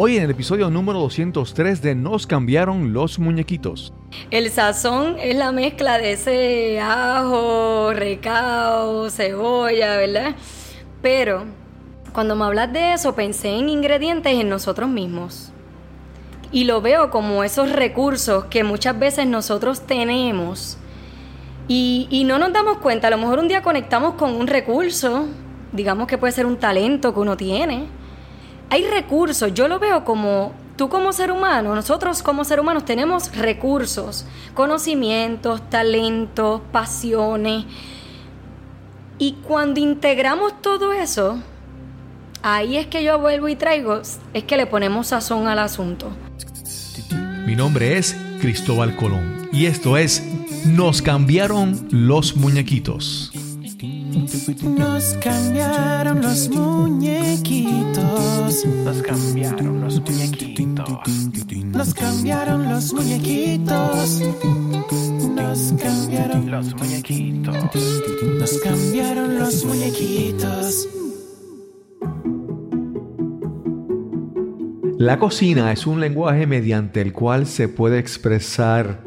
[0.00, 3.92] Hoy en el episodio número 203 de Nos cambiaron los muñequitos.
[4.30, 10.36] El sazón es la mezcla de ese ajo, recao, cebolla, ¿verdad?
[11.02, 11.46] Pero
[12.12, 15.50] cuando me hablas de eso pensé en ingredientes en nosotros mismos.
[16.52, 20.78] Y lo veo como esos recursos que muchas veces nosotros tenemos
[21.66, 23.08] y, y no nos damos cuenta.
[23.08, 25.26] A lo mejor un día conectamos con un recurso,
[25.72, 27.97] digamos que puede ser un talento que uno tiene.
[28.70, 33.34] Hay recursos, yo lo veo como tú como ser humano, nosotros como ser humanos tenemos
[33.34, 37.64] recursos, conocimientos, talentos, pasiones.
[39.18, 41.38] Y cuando integramos todo eso,
[42.42, 44.02] ahí es que yo vuelvo y traigo,
[44.34, 46.10] es que le ponemos sazón al asunto.
[47.46, 50.22] Mi nombre es Cristóbal Colón y esto es
[50.66, 53.32] Nos cambiaron los muñequitos.
[54.18, 58.04] Nos cambiaron los muñequitos.
[58.84, 60.88] Nos cambiaron los muñequitos.
[61.64, 64.22] Nos cambiaron los muñequitos.
[65.36, 67.54] Nos cambiaron Los muñequitos.
[68.40, 70.88] Nos cambiaron los muñequitos.
[74.98, 79.04] La cocina es un lenguaje mediante el cual se puede expresar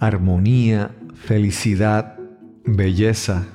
[0.00, 2.18] armonía, felicidad,
[2.64, 3.46] belleza,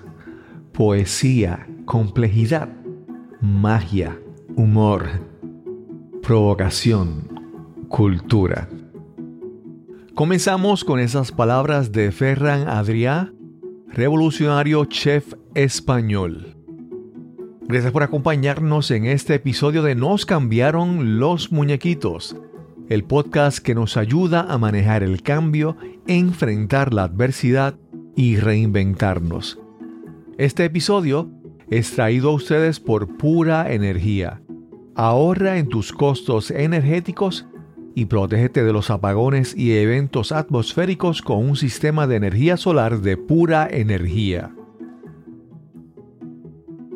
[0.75, 2.67] poesía, complejidad,
[3.39, 4.19] magia,
[4.57, 5.07] humor,
[6.21, 7.29] provocación,
[7.87, 8.67] cultura.
[10.15, 13.31] Comenzamos con esas palabras de Ferran Adrià,
[13.87, 16.57] revolucionario chef español.
[17.61, 22.35] Gracias por acompañarnos en este episodio de Nos cambiaron los muñequitos,
[22.89, 27.79] el podcast que nos ayuda a manejar el cambio, enfrentar la adversidad
[28.17, 29.59] y reinventarnos.
[30.37, 31.31] Este episodio
[31.69, 34.41] es traído a ustedes por pura energía.
[34.93, 37.47] Ahorra en tus costos energéticos
[37.95, 43.15] y protégete de los apagones y eventos atmosféricos con un sistema de energía solar de
[43.15, 44.53] pura energía.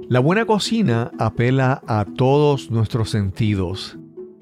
[0.09, 3.97] La buena cocina apela a todos nuestros sentidos,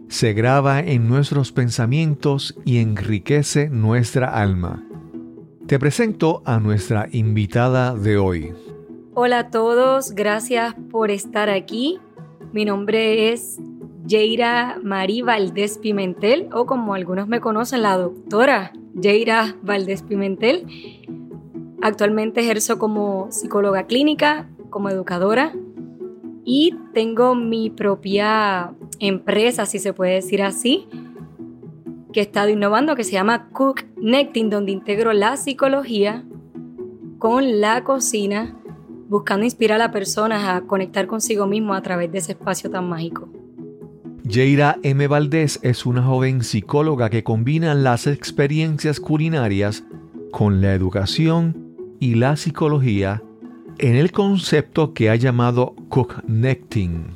[0.07, 4.83] se graba en nuestros pensamientos y enriquece nuestra alma.
[5.67, 8.53] Te presento a nuestra invitada de hoy.
[9.19, 11.97] Hola a todos, gracias por estar aquí.
[12.53, 13.57] Mi nombre es
[14.05, 20.67] Yeira Marí Valdés Pimentel, o como algunos me conocen, la doctora Yeira Valdés Pimentel.
[21.81, 25.51] Actualmente ejerzo como psicóloga clínica, como educadora
[26.45, 30.87] y tengo mi propia empresa, si se puede decir así,
[32.13, 36.23] que he estado innovando, que se llama Cook Necting, donde integro la psicología
[37.17, 38.53] con la cocina,
[39.07, 42.87] buscando inspirar a las personas a conectar consigo mismo a través de ese espacio tan
[42.87, 43.29] mágico.
[44.23, 45.07] Yeira M.
[45.07, 49.85] Valdés es una joven psicóloga que combina las experiencias culinarias
[50.31, 53.23] con la educación y la psicología
[53.77, 57.15] en el concepto que ha llamado Cooknecting.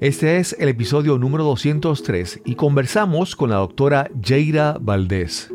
[0.00, 5.50] Este es el episodio número 203 y conversamos con la doctora Yeira Valdés.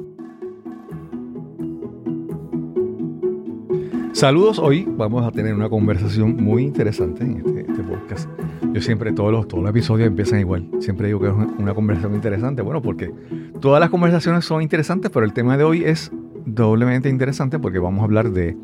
[4.15, 8.29] Saludos, hoy vamos a tener una conversación muy interesante en este, este podcast.
[8.71, 10.69] Yo siempre, todos los, todos los episodios empiezan igual.
[10.79, 12.61] Siempre digo que es una conversación interesante.
[12.61, 13.11] Bueno, porque
[13.59, 16.13] todas las conversaciones son interesantes, pero el tema de hoy es
[16.45, 18.55] doblemente interesante porque vamos a hablar de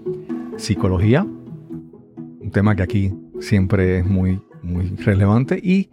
[0.55, 5.89] psicología, un tema que aquí siempre es muy, muy relevante, y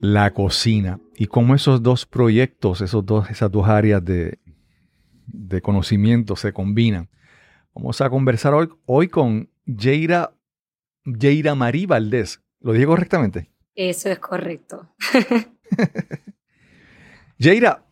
[0.00, 4.40] la cocina, y cómo esos dos proyectos, esos dos, esas dos áreas de,
[5.28, 7.08] de conocimiento se combinan.
[7.76, 10.32] Vamos a conversar hoy, hoy con Yeira,
[11.04, 12.40] Yeira Marí Valdés.
[12.60, 13.50] ¿Lo dije correctamente?
[13.74, 14.88] Eso es correcto.
[17.38, 17.84] Yeira,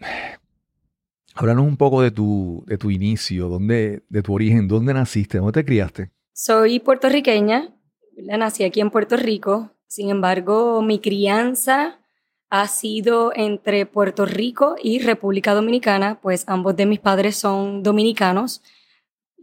[1.34, 5.52] háblanos un poco de tu, de tu inicio, dónde, de tu origen, dónde naciste, dónde
[5.52, 6.10] te criaste.
[6.32, 7.76] Soy puertorriqueña,
[8.16, 12.00] nací aquí en Puerto Rico, sin embargo mi crianza
[12.48, 18.62] ha sido entre Puerto Rico y República Dominicana, pues ambos de mis padres son dominicanos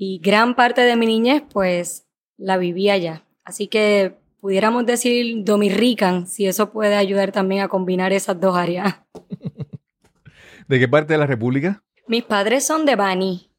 [0.04, 3.24] y gran parte de mi niñez pues la viví allá.
[3.46, 8.96] Así que pudiéramos decir domirican, si eso puede ayudar también a combinar esas dos áreas.
[10.68, 11.84] ¿De qué parte de la República?
[12.08, 13.52] Mis padres son de Bani.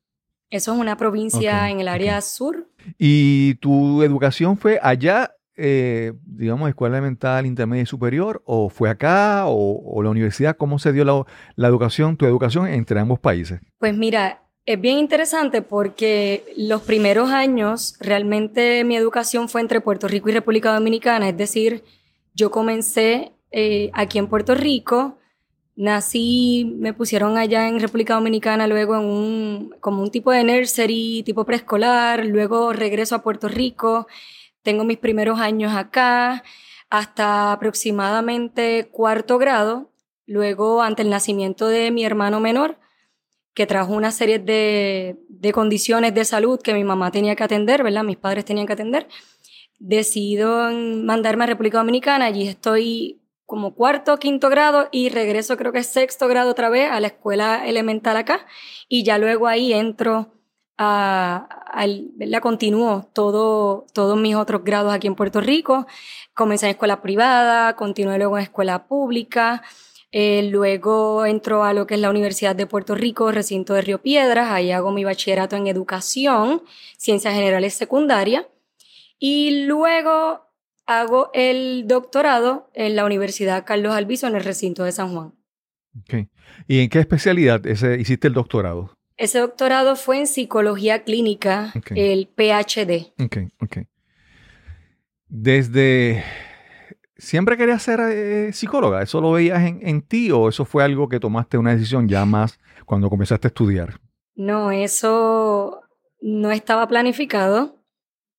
[0.51, 2.69] Eso es una provincia en el área sur.
[2.99, 9.47] ¿Y tu educación fue allá, eh, digamos, escuela elemental, intermedia y superior, o fue acá,
[9.47, 10.57] o, o la universidad?
[10.57, 11.25] ¿Cómo se dio la,
[11.55, 13.61] la educación, tu educación entre ambos países?
[13.79, 20.07] Pues mira, es bien interesante porque los primeros años realmente mi educación fue entre Puerto
[20.07, 21.83] Rico y República Dominicana, es decir,
[22.35, 25.19] yo comencé eh, aquí en Puerto Rico.
[25.75, 31.23] Nací, me pusieron allá en República Dominicana, luego en un, como un tipo de nursery,
[31.25, 34.07] tipo preescolar, luego regreso a Puerto Rico,
[34.63, 36.45] tengo mis primeros años acá,
[36.91, 39.91] hasta aproximadamente cuarto grado,
[40.27, 42.77] luego ante el nacimiento de mi hermano menor,
[43.55, 47.83] que trajo una serie de, de condiciones de salud que mi mamá tenía que atender,
[47.83, 48.05] ¿verdad?
[48.05, 49.09] Mis padres tenían que atender,
[49.79, 53.23] decido mandarme a República Dominicana, allí estoy
[53.53, 57.67] como cuarto, quinto grado y regreso creo que sexto grado otra vez a la escuela
[57.67, 58.47] elemental acá.
[58.89, 60.33] Y ya luego ahí entro
[60.79, 61.49] a,
[62.17, 65.87] la continúo todo, todos mis otros grados aquí en Puerto Rico.
[66.35, 69.63] Comencé en escuela privada, continué luego en escuela pública,
[70.13, 74.03] eh, luego entro a lo que es la Universidad de Puerto Rico, recinto de Río
[74.03, 76.63] Piedras, ahí hago mi bachillerato en educación,
[76.99, 78.47] ciencias generales secundaria
[79.19, 80.47] y luego
[80.85, 85.33] hago el doctorado en la Universidad Carlos Albizu en el recinto de San Juan.
[86.03, 86.29] Okay.
[86.69, 88.95] ¿Y en qué especialidad ese, hiciste el doctorado?
[89.17, 93.13] Ese doctorado fue en psicología clínica, el PhD.
[93.19, 93.77] Ok, ok.
[95.29, 96.23] Desde...
[97.23, 99.01] ¿Siempre querías ser eh, psicóloga?
[99.01, 102.25] ¿Eso lo veías en, en ti o eso fue algo que tomaste una decisión ya
[102.25, 104.01] más cuando comenzaste a estudiar?
[104.35, 105.83] No, eso
[106.21, 107.77] no estaba planificado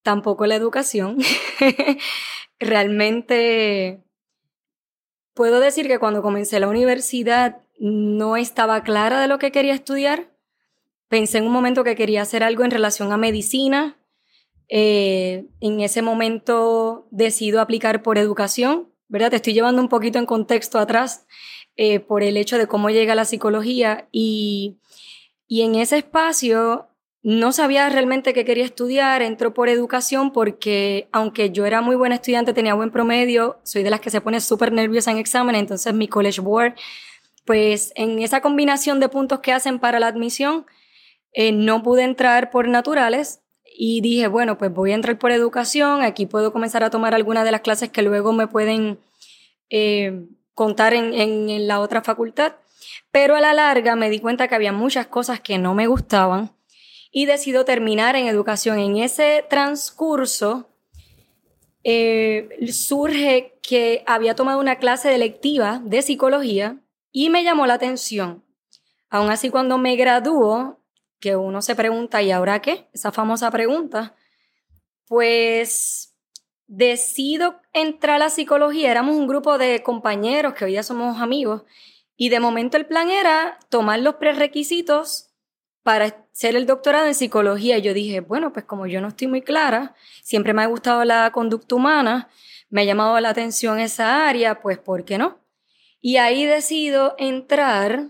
[0.02, 1.18] tampoco la educación.
[2.60, 4.04] Realmente
[5.34, 10.36] puedo decir que cuando comencé la universidad no estaba clara de lo que quería estudiar.
[11.08, 13.96] Pensé en un momento que quería hacer algo en relación a medicina.
[14.76, 19.30] Eh, en ese momento decido aplicar por educación, ¿verdad?
[19.30, 21.28] Te estoy llevando un poquito en contexto atrás
[21.78, 24.80] eh, por el hecho de cómo llega la psicología y,
[25.48, 26.88] y en ese espacio
[27.22, 32.16] no sabía realmente qué quería estudiar, entró por educación porque aunque yo era muy buena
[32.16, 35.94] estudiante, tenía buen promedio, soy de las que se pone súper nerviosa en examen, entonces
[35.94, 36.74] mi college board,
[37.46, 40.66] pues en esa combinación de puntos que hacen para la admisión,
[41.32, 43.43] eh, no pude entrar por naturales
[43.76, 47.44] y dije, bueno, pues voy a entrar por educación, aquí puedo comenzar a tomar algunas
[47.46, 49.00] de las clases que luego me pueden
[49.70, 52.54] eh, contar en, en la otra facultad,
[53.12, 56.52] pero a la larga me di cuenta que había muchas cosas que no me gustaban
[57.12, 58.80] y decido terminar en educación.
[58.80, 60.68] En ese transcurso
[61.84, 65.18] eh, surge que había tomado una clase de
[65.84, 66.78] de psicología
[67.12, 68.44] y me llamó la atención.
[69.10, 70.80] Aún así, cuando me graduó,
[71.24, 72.90] que uno se pregunta, ¿y ahora qué?
[72.92, 74.14] Esa famosa pregunta.
[75.08, 76.18] Pues
[76.68, 78.92] decido entrar a la psicología.
[78.92, 81.64] Éramos un grupo de compañeros que hoy ya somos amigos.
[82.18, 85.30] Y de momento el plan era tomar los prerequisitos
[85.82, 87.78] para hacer el doctorado en psicología.
[87.78, 91.32] Yo dije, bueno, pues como yo no estoy muy clara, siempre me ha gustado la
[91.32, 92.28] conducta humana,
[92.70, 95.40] me ha llamado la atención esa área, pues ¿por qué no?
[96.02, 98.10] Y ahí decido entrar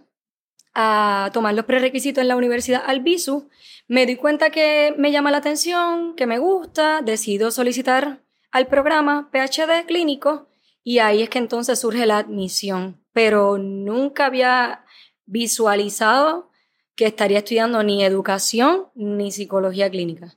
[0.74, 3.50] a tomar los prerequisitos en la Universidad Albizu.
[3.88, 9.30] Me doy cuenta que me llama la atención, que me gusta, decido solicitar al programa
[9.32, 10.48] PhD clínico
[10.84, 13.02] y ahí es que entonces surge la admisión.
[13.14, 14.84] Pero nunca había
[15.26, 16.50] visualizado
[16.96, 20.36] que estaría estudiando ni educación ni psicología clínica.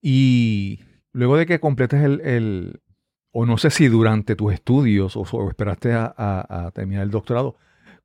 [0.00, 0.80] Y
[1.12, 2.80] luego de que completes el,
[3.32, 7.56] o no sé si durante tus estudios o, esperaste a, terminar el doctorado,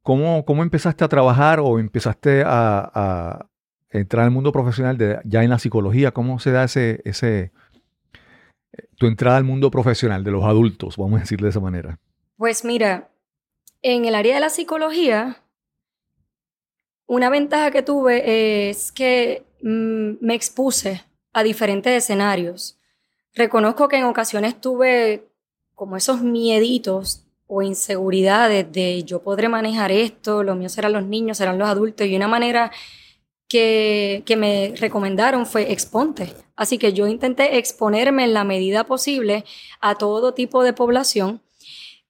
[0.06, 3.50] ¿cómo, ¿cómo, empezaste a trabajar o empezaste a,
[3.90, 6.12] entrar al mundo profesional de, ya en la psicología?
[6.12, 7.52] ¿Cómo se da ese, ese,
[8.98, 12.00] tu entrada al mundo profesional de los adultos, vamos a decir de esa manera?
[12.38, 13.10] Pues mira,
[13.82, 15.38] en el área de la psicología,
[17.08, 22.78] una ventaja que tuve es que mm, me expuse a diferentes escenarios.
[23.34, 25.28] Reconozco que en ocasiones tuve
[25.74, 31.38] como esos mieditos o inseguridades de yo podré manejar esto, lo mío serán los niños,
[31.38, 32.72] serán los adultos, y una manera
[33.48, 36.34] que, que me recomendaron fue exponte.
[36.56, 39.46] Así que yo intenté exponerme en la medida posible
[39.82, 41.42] a todo tipo de población.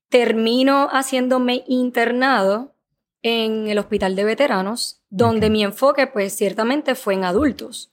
[0.09, 2.75] Termino haciéndome internado
[3.21, 7.91] en el hospital de veteranos, donde mi enfoque pues ciertamente fue en adultos.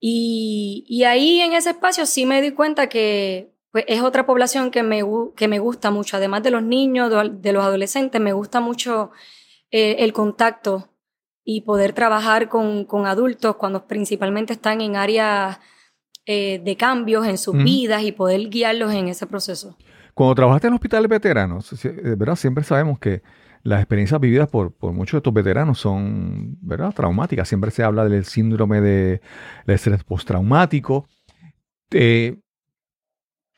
[0.00, 4.82] Y, ahí en ese espacio sí me di cuenta que pues, es otra población que
[4.82, 5.02] me,
[5.36, 9.10] que me gusta mucho, además de los niños, de, los adolescentes, me gusta mucho
[9.70, 10.88] eh, el contacto
[11.44, 15.58] y poder trabajar con, adultos cuando principalmente están en áreas
[16.26, 19.76] eh, de cambios en sus vidas y poder guiarlos en ese proceso.
[20.12, 21.70] Cuando trabajaste en el hospital de veteranos,
[22.16, 22.36] ¿verdad?
[22.36, 23.22] siempre sabemos que
[23.62, 26.92] las experiencias vividas por, muchos de estos veteranos son ¿verdad?
[26.94, 27.48] traumáticas.
[27.48, 29.20] Siempre se habla del síndrome de,
[29.66, 31.06] estrés postraumático.
[31.90, 32.38] Eh,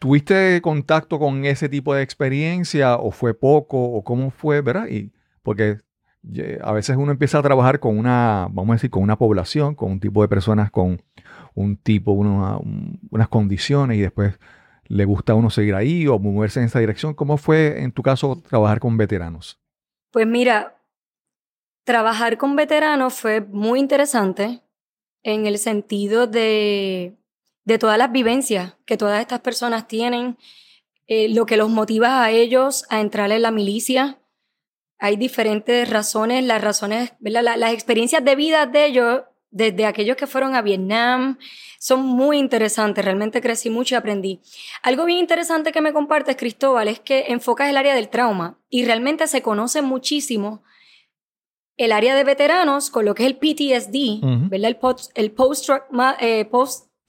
[0.01, 4.89] ¿Tuviste contacto con ese tipo de experiencia o fue poco o cómo fue, verdad?
[4.89, 5.77] Y porque
[6.63, 9.93] a veces uno empieza a trabajar con una, vamos a decir, con una población, con
[9.93, 11.03] un tipo de personas con
[11.55, 14.39] un tipo, una- un- unas condiciones y después
[14.87, 17.13] le gusta a uno seguir ahí o moverse en esa dirección.
[17.15, 19.61] ¿Cómo fue en tu caso trabajar con veteranos?
[20.11, 20.77] Pues mira,
[21.85, 24.63] trabajar con veteranos fue muy interesante
[25.23, 27.17] en el sentido de,
[27.71, 30.37] de todas las vivencias que todas estas personas tienen,
[31.07, 34.19] eh, lo que los motiva a ellos a entrar en la milicia.
[34.99, 39.23] Hay diferentes razones, las razones, las experiencias de vida de ellos,
[39.53, 41.39] desde aquellos que fueron a Vietnam,
[41.79, 43.05] son muy interesantes.
[43.05, 44.41] Realmente crecí mucho y aprendí.
[44.83, 48.85] Algo bien interesante que me compartes, Cristóbal, es que enfocas el área del trauma y
[48.85, 50.65] realmente se conoce muchísimo
[51.77, 54.21] el área de veteranos con lo que es el PTSD.
[54.51, 54.71] ¿verdad?
[54.71, 56.45] El, post, el post-trauma- eh,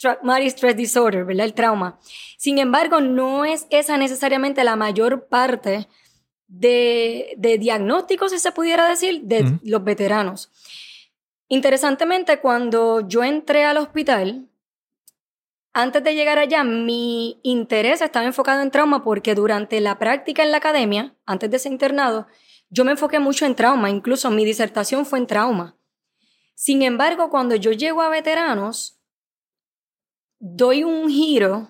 [0.01, 1.45] post-traumatic stress disorder, ¿verdad?
[1.45, 1.99] El trauma.
[2.37, 5.87] Sin embargo, no es esa necesariamente la mayor parte
[6.47, 10.51] de, de diagnósticos, si se pudiera decir, de los veteranos.
[11.47, 14.47] Interesantemente, cuando yo entré al hospital,
[15.73, 20.51] antes de llegar allá, mi interés estaba enfocado en trauma porque durante la práctica en
[20.51, 22.27] la academia, antes de ese internado,
[22.69, 25.75] yo me enfoqué mucho en trauma, incluso mi disertación fue en trauma.
[26.55, 29.00] Sin embargo, cuando yo llego a veteranos,
[30.41, 31.69] doy un giro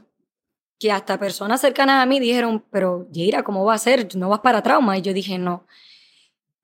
[0.80, 4.16] que hasta personas cercanas a mí dijeron, pero Jaira, ¿cómo va a ser?
[4.16, 4.98] ¿No vas para trauma?
[4.98, 5.68] Y yo dije, no.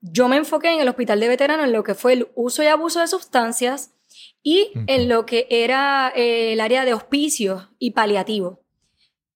[0.02, 2.68] Yo me enfoqué en el hospital de veteranos en lo que fue el uso y
[2.68, 3.94] abuso de sustancias
[4.42, 8.64] y en lo que era eh, el área de hospicios y paliativo.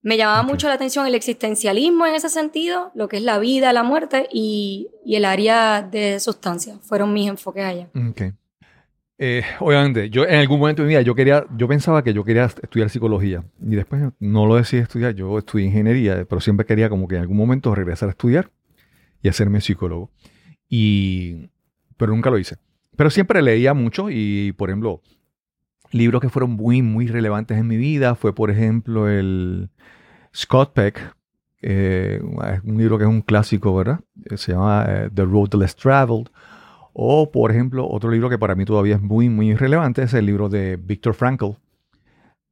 [0.01, 3.73] Me llamaba mucho la atención el existencialismo en ese sentido, lo que es la vida,
[3.73, 6.79] la muerte y, y el área de sustancias.
[6.81, 7.89] Fueron mis enfoques allá.
[8.09, 8.33] Ok.
[9.23, 12.23] Eh, obviamente, yo en algún momento de mi vida yo quería, yo pensaba que yo
[12.23, 16.89] quería estudiar psicología y después no lo decidí estudiar, yo estudié ingeniería, pero siempre quería
[16.89, 18.49] como que en algún momento regresar a estudiar
[19.21, 20.09] y hacerme psicólogo.
[20.67, 21.51] Y,
[21.97, 22.57] pero nunca lo hice.
[22.95, 25.03] Pero siempre leía mucho y, por ejemplo,
[25.91, 29.69] libros que fueron muy, muy relevantes en mi vida fue, por ejemplo, el
[30.35, 31.15] Scott Peck,
[31.61, 32.19] eh,
[32.63, 33.99] un libro que es un clásico, ¿verdad?
[34.35, 36.25] Se llama eh, The Road Less Traveled.
[36.93, 40.25] O, por ejemplo, otro libro que para mí todavía es muy, muy relevante es el
[40.25, 41.51] libro de Viktor Frankl,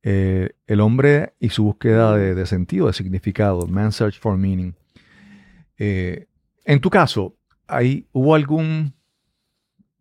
[0.02, 4.74] eh, El hombre y su búsqueda de, sentido, de significado, Man's Search for Meaning.
[5.78, 6.28] Eh,
[6.64, 7.36] en tu caso,
[7.68, 8.94] ¿hay, ¿hubo algún,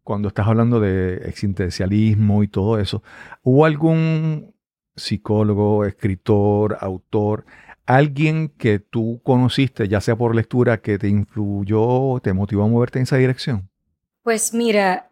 [0.05, 3.03] cuando estás hablando de existencialismo y todo eso,
[3.43, 4.55] ¿hubo algún
[4.95, 7.45] psicólogo, escritor, autor,
[7.87, 12.99] alguien que tú conociste, ya sea por lectura, que te influyó, te motivó a moverte
[12.99, 13.69] en esa dirección?
[14.29, 15.11] Pues mira,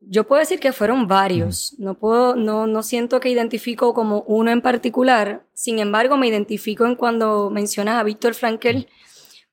[0.00, 1.74] yo puedo decir que fueron varios.
[1.78, 5.46] No puedo, no, no siento que identifico como uno en particular.
[5.54, 8.86] Sin embargo, me identifico en cuando mencionas a Víctor Frankel,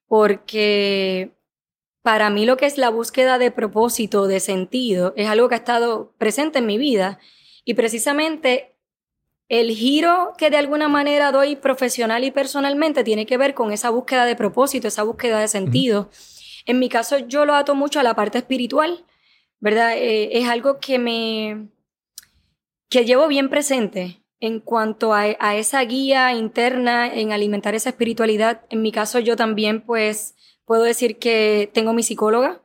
[0.09, 1.31] porque
[2.01, 5.59] para mí lo que es la búsqueda de propósito, de sentido, es algo que ha
[5.59, 7.17] estado presente en mi vida.
[7.63, 8.75] Y precisamente
[9.47, 13.89] el giro que de alguna manera doy profesional y personalmente tiene que ver con esa
[13.89, 16.09] búsqueda de propósito, esa búsqueda de sentido.
[16.67, 19.05] En mi caso, yo lo ato mucho a la parte espiritual,
[19.59, 19.97] ¿verdad?
[19.97, 21.69] Eh, es algo que me.
[22.89, 28.65] que llevo bien presente en cuanto a, esa guía interna en alimentar esa espiritualidad.
[28.69, 32.62] En mi caso, yo también, pues, puedo decir que tengo mi psicóloga.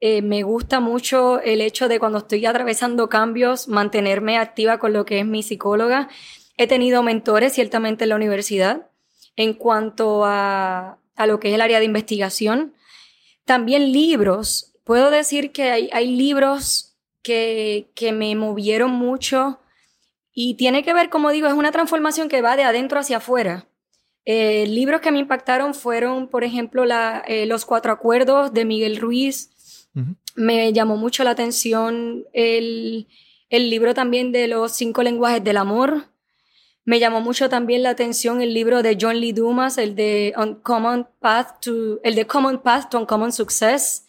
[0.00, 5.04] Eh, me gusta mucho el hecho de cuando estoy atravesando cambios, mantenerme activa con lo
[5.04, 6.08] que es mi psicóloga.
[6.56, 8.90] He tenido mentores, ciertamente, en la universidad,
[9.34, 12.74] en cuanto a, a lo que es el área de investigación.
[13.44, 14.74] También libros.
[14.84, 19.60] Puedo decir que hay, hay libros que, que me movieron mucho
[20.38, 23.66] y tiene que ver, como digo, es una transformación que va de adentro hacia afuera.
[24.26, 28.98] Eh, libros que me impactaron fueron, por ejemplo, la, eh, Los Cuatro Acuerdos de Miguel
[28.98, 29.50] Ruiz.
[30.34, 33.08] Me llamó mucho la atención el,
[33.48, 36.08] el libro también de los cinco lenguajes del amor.
[36.86, 41.06] Me llamó mucho también la atención el libro de John Lee Dumas, el de Uncommon
[41.20, 44.06] Path to, el de Common Path to Uncommon Success.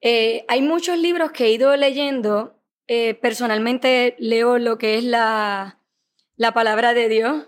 [0.00, 2.54] Eh, hay muchos libros que he ido leyendo.
[2.86, 5.80] Eh, personalmente leo lo que es la,
[6.36, 7.44] la palabra de Dios.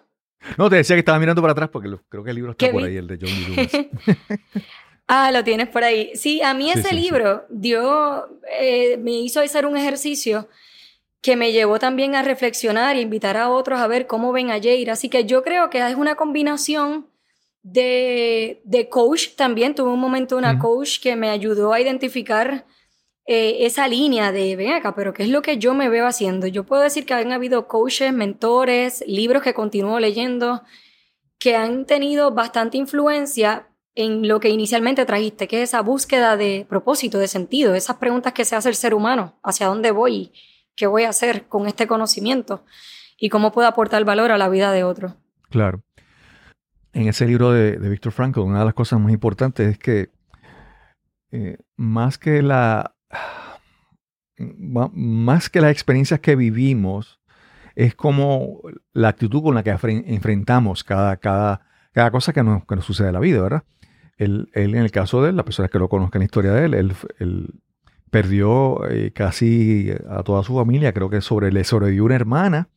[0.57, 2.67] No, te decía que estaba mirando para atrás porque lo- creo que el libro está
[2.67, 2.88] ¿Qué por vi?
[2.88, 4.19] ahí, el de John Lee Dumas.
[5.07, 6.11] Ah, lo tienes por ahí.
[6.15, 7.00] Sí, a mí Sí, ese sí, sí.
[7.03, 10.49] libro dio, eh, me hizo hacer un ejercicio
[11.21, 14.61] que me llevó también a reflexionar e invitar a otros a ver cómo ven a
[14.61, 14.91] Jair.
[14.91, 17.07] Así que yo creo que es una combinación
[17.63, 19.75] de, de coach también.
[19.75, 22.67] Tuve un momento una coach que me ayudó a identificar
[23.27, 26.47] eh, esa línea de, ven acá, pero ¿qué es lo que yo me veo haciendo?
[26.47, 30.63] Yo puedo decir que han habido coaches, mentores, libros que continúo leyendo
[31.39, 36.67] que han tenido bastante influencia en lo que inicialmente trajiste, que es esa búsqueda de
[36.69, 40.33] propósito, de sentido, esas preguntas que se hace el ser humano, hacia dónde voy,
[40.79, 42.65] qué voy a hacer con este conocimiento
[43.19, 45.17] y cómo puedo aportar valor a la vida de otro.
[45.51, 45.83] Claro.
[46.93, 50.11] En ese libro de, de Víctor Frankl, una de las cosas más importantes es que
[51.31, 52.95] eh, más que la
[54.39, 57.21] más que las experiencias que vivimos,
[57.75, 58.61] es como
[58.93, 63.09] la actitud con la que enfrentamos cada, cada, cada cosa que nos, que nos sucede
[63.09, 63.65] en la vida, ¿verdad?
[64.17, 66.75] Él, en el caso de él, las personas que lo conozcan la historia de él,
[66.75, 67.61] él,
[68.11, 72.69] perdió eh, casi a toda su familia, creo que sobre, le sobrevivió una hermana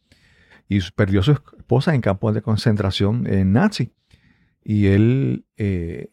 [0.67, 3.91] y perdió a su esposa en campos de concentración en nazi.
[4.63, 6.11] Y él, eh,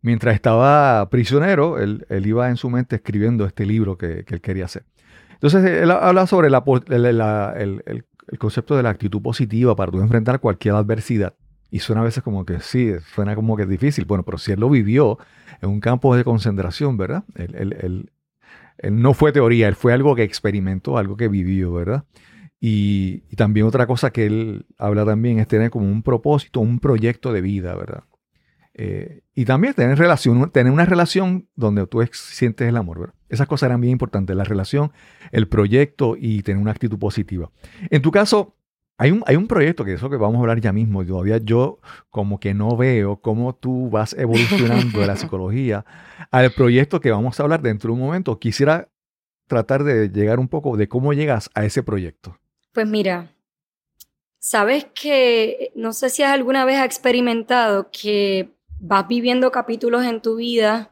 [0.00, 4.84] mientras estaba prisionero, él, iba en su mente escribiendo este libro que, él quería hacer.
[5.32, 8.04] Entonces, él habla sobre el, el,
[8.38, 11.34] concepto de la actitud positiva para enfrentar cualquier adversidad.
[11.70, 14.04] Y suena a veces como que sí, suena como que es difícil.
[14.04, 15.18] Bueno, pero si él lo vivió
[15.60, 17.24] en un campo de concentración, ¿verdad?
[17.34, 18.10] Él,
[18.90, 22.04] no fue teoría, él fue algo que experimentó, algo que vivió, ¿verdad?
[22.60, 26.78] Y, y, también otra cosa que él habla también es tener como un propósito, un
[26.78, 28.04] proyecto de vida, ¿verdad?
[28.74, 33.00] Eh, y también tener, relación, tener una relación donde tú sientes el amor.
[33.00, 33.14] ¿verdad?
[33.28, 34.92] Esas cosas eran bien importantes, la relación,
[35.32, 37.50] el proyecto y tener una actitud positiva.
[37.90, 38.56] En tu caso,
[39.00, 41.38] hay un, hay un proyecto que eso que vamos a hablar ya mismo, y todavía
[41.38, 41.78] yo
[42.10, 45.86] como que no veo cómo tú vas evolucionando de la psicología
[46.30, 48.38] al proyecto que vamos a hablar dentro de un momento.
[48.38, 48.90] Quisiera
[49.46, 52.38] tratar de llegar un poco de cómo llegas a ese proyecto.
[52.72, 53.34] Pues mira,
[54.38, 60.36] sabes que no sé si alguna vez has experimentado que vas viviendo capítulos en tu
[60.36, 60.90] vida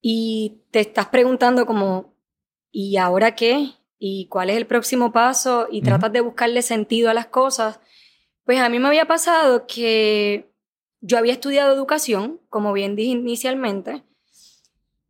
[0.00, 2.14] y te estás preguntando como,
[2.72, 3.72] ¿y ahora qué?
[3.98, 7.80] Y cuál es el próximo paso y tratas de buscarle sentido a las cosas,
[8.44, 10.50] pues a mí me había pasado que
[11.00, 14.04] yo había estudiado educación, como bien dije inicialmente,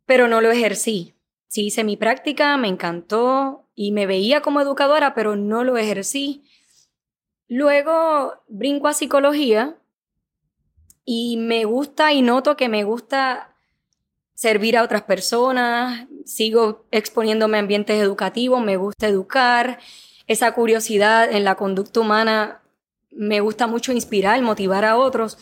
[0.05, 1.15] pero no lo ejercí.
[1.47, 6.43] Sí hice mi práctica, me encantó y me veía como educadora, pero no lo ejercí.
[7.47, 9.77] Luego brinco a psicología
[11.05, 13.56] y me gusta y noto que me gusta
[14.37, 19.79] servir a otras personas, sigo exponiéndome a ambientes educativos, me gusta educar,
[20.27, 22.61] esa curiosidad en la conducta humana
[23.09, 25.39] me gusta mucho inspirar, motivar a otros,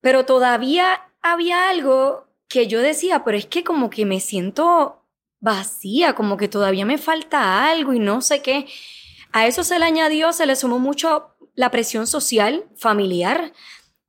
[0.00, 5.02] pero todavía había algo que yo decía, pero es que como que me siento
[5.40, 8.68] vacía, como que todavía me falta algo y no sé qué.
[9.32, 13.52] A eso se le añadió, se le sumó mucho la presión social, familiar,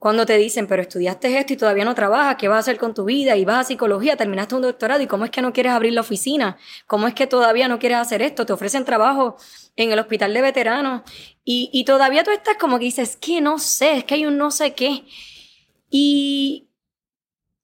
[0.03, 2.93] cuando te dicen, pero estudiaste esto y todavía no trabajas, ¿qué vas a hacer con
[2.93, 3.37] tu vida?
[3.37, 6.01] Y vas a psicología, terminaste un doctorado y cómo es que no quieres abrir la
[6.01, 6.57] oficina?
[6.87, 8.45] ¿Cómo es que todavía no quieres hacer esto?
[8.45, 9.37] Te ofrecen trabajo
[9.77, 11.03] en el hospital de veteranos
[11.45, 14.51] y, todavía tú estás como que dices, que no sé, es que hay un no
[14.51, 15.05] sé qué.
[15.89, 16.67] Y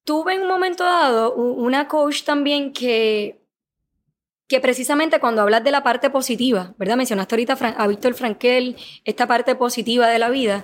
[0.06, 3.42] tuve en un momento dado una coach también que,
[4.48, 6.96] que precisamente cuando hablas de la parte positiva, ¿verdad?
[6.96, 10.64] Mencionaste ahorita a Víctor Frankel, esta parte positiva de la vida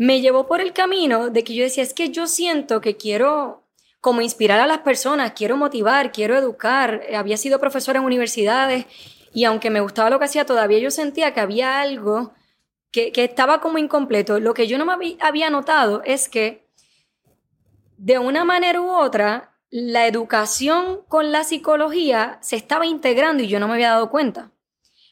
[0.00, 3.64] me llevó por el camino de que yo decía, es que yo siento que quiero
[4.00, 7.02] como inspirar a las personas, quiero motivar, quiero educar.
[7.14, 8.86] Había sido profesora en universidades
[9.34, 12.32] y aunque me gustaba lo que hacía, todavía yo sentía que había algo
[12.90, 14.40] que, estaba como incompleto.
[14.40, 16.66] Lo que yo no me había notado es que
[17.98, 23.60] de una manera u otra, la educación con la psicología se estaba integrando y yo
[23.60, 24.50] no me había dado cuenta.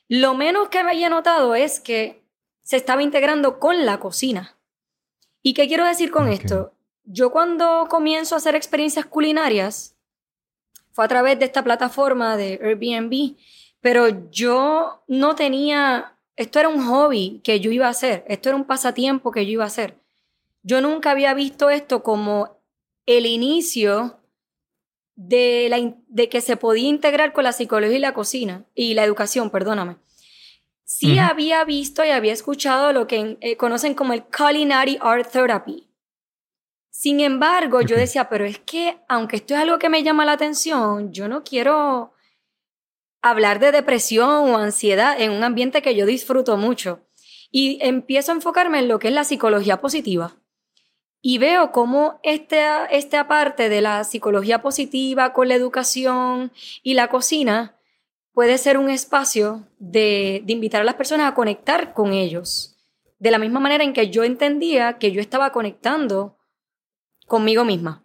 [0.08, 2.26] Lo menos que había notado es que
[2.62, 4.57] se estaba integrando con la cocina.
[5.48, 6.74] ¿Y qué quiero decir con esto?
[7.04, 9.96] Yo cuando comienzo a hacer experiencias culinarias,
[10.92, 13.34] fue a través de esta plataforma de Airbnb,
[13.80, 18.56] pero yo no tenía, esto era un hobby que yo iba a hacer, esto era
[18.56, 19.96] un pasatiempo que yo iba a hacer.
[20.62, 22.60] Yo nunca había visto esto como
[23.06, 24.18] el inicio
[25.16, 29.04] de, la, de que se podía integrar con la psicología y la cocina, y la
[29.04, 29.96] educación, perdóname.
[30.90, 35.86] Sí había visto y había escuchado lo que eh, conocen como el Culinary Art Therapy.
[36.88, 40.32] Sin embargo, yo decía, pero es que aunque esto es algo que me llama la
[40.32, 42.14] atención, yo no quiero
[43.20, 47.06] hablar de depresión o ansiedad en un ambiente que yo disfruto mucho.
[47.50, 50.36] Y empiezo a enfocarme en lo que es la psicología positiva.
[51.20, 56.50] Y veo cómo esta, esta parte de la psicología positiva con la educación
[56.82, 57.77] y la cocina
[58.38, 62.76] puede ser un espacio de, invitar a las personas a conectar con ellos.
[63.18, 66.38] De la misma manera en que yo entendía que yo estaba conectando
[67.26, 68.04] conmigo misma.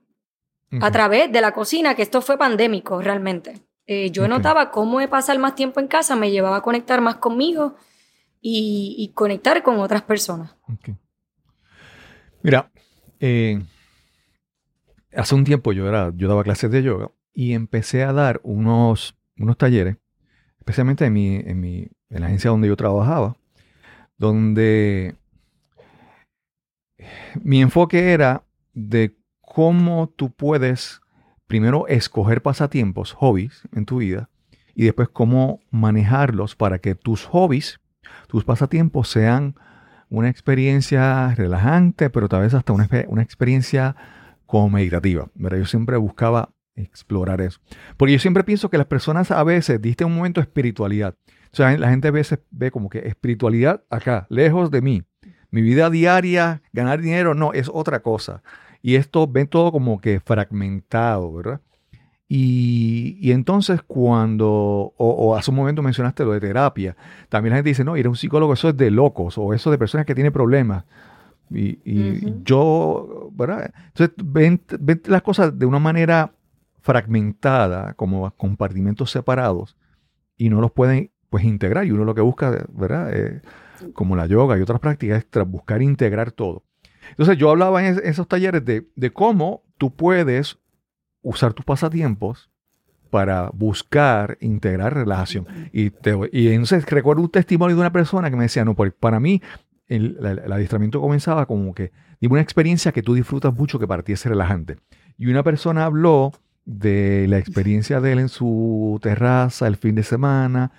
[0.81, 3.61] A través de la cocina, que esto fue pandémico realmente.
[3.85, 7.75] Eh, yo notaba cómo pasar más tiempo en casa me llevaba a conectar más conmigo
[8.41, 10.55] y, conectar con otras personas.
[12.41, 12.71] Mira,
[13.19, 13.61] eh,
[15.15, 19.15] hace un tiempo yo, era, yo daba clases de yoga y empecé a dar unos,
[19.37, 19.97] unos talleres,
[20.63, 23.35] especialmente en, mi, en, mi, en la agencia donde yo trabajaba,
[24.17, 25.13] donde
[27.41, 31.01] mi enfoque era de cómo tú puedes
[31.47, 34.29] primero escoger pasatiempos, hobbies en tu vida,
[34.73, 37.81] y después cómo manejarlos para que tus hobbies,
[38.27, 39.55] tus pasatiempos sean
[40.09, 43.97] una experiencia relajante, pero tal vez hasta una, una experiencia
[44.45, 45.27] como meditativa.
[45.35, 47.59] Yo siempre buscaba explorar eso.
[47.97, 51.15] Porque yo siempre pienso que las personas a veces diste un momento espiritualidad.
[51.51, 55.03] O sea, la gente a veces ve como que espiritualidad acá, lejos de mí.
[55.51, 58.41] Mi vida diaria, ganar dinero, no, es otra cosa.
[58.81, 61.61] Y esto ven todo como que fragmentado, ¿verdad?
[62.27, 66.97] Y, entonces cuando, o, hace un momento mencionaste lo de terapia,
[67.29, 69.69] también la gente dice, no, ir a un psicólogo, eso es de locos, o eso
[69.69, 70.85] de personas que tienen problemas.
[71.51, 71.77] Y,
[72.43, 73.71] yo, ¿verdad?
[73.89, 76.33] Entonces ven, ven, las cosas de una manera
[76.83, 79.77] fragmentada, como compartimentos separados,
[80.37, 81.85] y no los pueden pues integrar.
[81.85, 83.09] Y uno lo que busca, ¿verdad?
[83.13, 83.41] Eh,
[83.93, 86.63] como la yoga y otras prácticas, es buscar integrar todo.
[87.09, 90.59] Entonces yo hablaba en esos talleres de, cómo tú puedes
[91.21, 92.49] usar tus pasatiempos
[93.09, 95.47] para buscar integrar relación.
[95.71, 95.91] Y,
[96.31, 99.41] y entonces recuerdo un testimonio de una persona que me decía, no, para mí
[99.87, 100.17] el,
[100.51, 104.25] adiestramiento comenzaba como que, dime una experiencia que tú disfrutas mucho que para ti es
[104.25, 104.77] relajante.
[105.17, 106.33] Y una persona habló
[106.65, 110.71] de la experiencia de él en su terraza el fin de semana,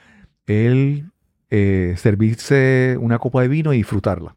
[0.46, 1.10] él
[1.50, 4.36] eh, servirse una copa de vino y disfrutarla.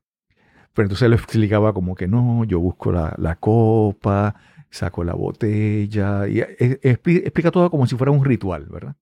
[0.73, 4.36] Pero entonces lo explicaba como que no, yo busco la, copa,
[4.69, 8.95] saco la botella, y explica, todo como si fuera un ritual, ¿verdad?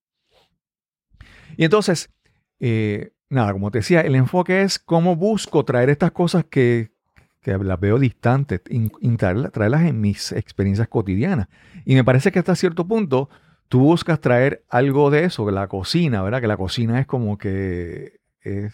[1.57, 2.09] Y entonces,
[2.59, 6.91] eh, nada, como te decía, el enfoque es cómo busco traer estas cosas que,
[7.41, 8.61] que las veo distantes,
[9.51, 11.47] traerlas en mis experiencias cotidianas.
[11.85, 13.29] Y me parece que hasta cierto punto
[13.67, 16.41] tú buscas traer algo de eso, de la cocina, ¿verdad?
[16.41, 18.73] Que la cocina es como que es,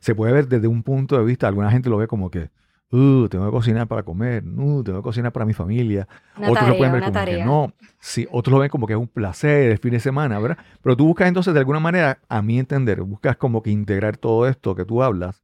[0.00, 2.50] se puede ver desde un punto de vista, alguna gente lo ve como que,
[2.92, 6.08] uh, tengo que cocinar para comer, uh, tengo que cocinar para mi familia.
[6.36, 9.08] otros lo pueden ver como que no, sí, otros lo ven como que es un
[9.08, 10.58] placer el fin de semana, ¿verdad?
[10.82, 14.48] Pero tú buscas entonces de alguna manera, a mi entender, buscas como que integrar todo
[14.48, 15.42] esto que tú hablas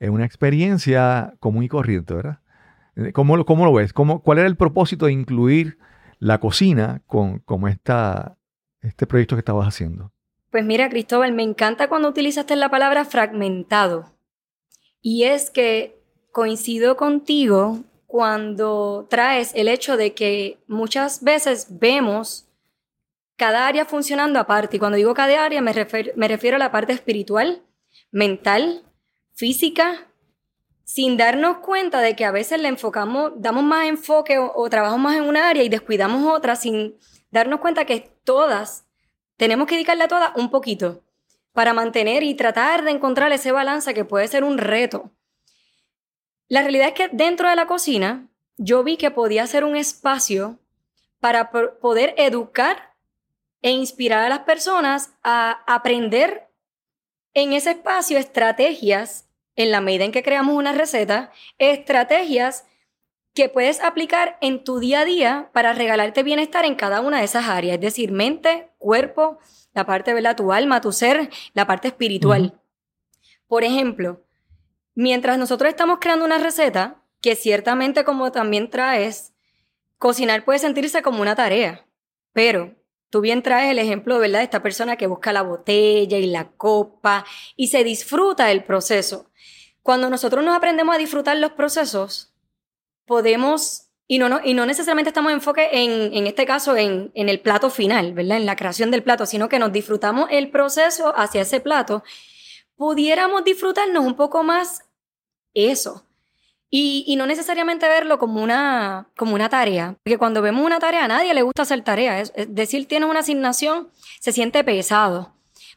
[0.00, 2.38] en una experiencia común y corriente, ¿verdad?
[3.12, 3.92] ¿Cómo, cómo lo ves?
[3.92, 5.78] ¿Cómo, ¿Cuál era el propósito de incluir
[6.18, 8.36] la cocina con como esta,
[8.80, 10.12] este proyecto que estabas haciendo?
[10.50, 14.14] Pues mira, Cristóbal, me encanta cuando utilizaste la palabra fragmentado.
[15.00, 16.00] Y es que
[16.32, 22.48] coincido contigo cuando traes el hecho de que muchas veces vemos
[23.36, 24.76] cada área funcionando aparte.
[24.76, 25.72] Y cuando digo cada área me,
[26.16, 27.62] me refiero a la parte espiritual,
[28.10, 28.82] mental,
[29.34, 30.07] física,
[30.88, 35.16] sin darnos cuenta de que a veces le enfocamos, damos más enfoque o, trabajamos más
[35.18, 36.96] en una área y descuidamos otra sin
[37.30, 38.86] darnos cuenta que todas,
[39.36, 41.04] tenemos que dedicarle a todas un poquito
[41.52, 45.10] para mantener y tratar de encontrar ese balance que puede ser un reto.
[46.48, 50.58] La realidad es que dentro de la cocina yo vi que podía ser un espacio
[51.20, 52.94] para poder educar
[53.60, 56.48] e inspirar a las personas a aprender
[57.34, 59.27] en ese espacio estrategias
[59.58, 62.64] en la medida en que creamos una receta, estrategias
[63.34, 67.24] que puedes aplicar en tu día a día para regalarte bienestar en cada una de
[67.24, 69.40] esas áreas, es decir, mente, cuerpo,
[69.74, 72.60] la parte, de Tu alma, tu ser, la parte espiritual.
[73.48, 74.22] Por ejemplo,
[74.94, 79.32] mientras nosotros estamos creando una receta, que ciertamente como también traes,
[79.98, 81.84] cocinar puede sentirse como una tarea,
[82.32, 82.76] pero
[83.10, 84.40] tú bien traes el ejemplo, ¿verdad?
[84.40, 87.24] De esta persona que busca la botella y la copa
[87.56, 89.30] y se disfruta del proceso.
[89.82, 92.34] Cuando nosotros nos aprendemos a disfrutar los procesos,
[93.06, 97.28] podemos, y no, no, y no necesariamente estamos enfoque en, en este caso en, en
[97.28, 98.36] el plato final, ¿verdad?
[98.36, 102.02] En la creación del plato, sino que nos disfrutamos el proceso hacia ese plato,
[102.76, 104.84] pudiéramos disfrutarnos un poco más
[105.54, 106.07] eso.
[106.70, 111.04] Y, y, no necesariamente verlo como una, como una tarea, porque cuando vemos una tarea
[111.04, 112.20] a nadie le gusta hacer tarea.
[112.20, 113.88] Es, decir, tienes una asignación,
[114.20, 115.32] se siente pesado.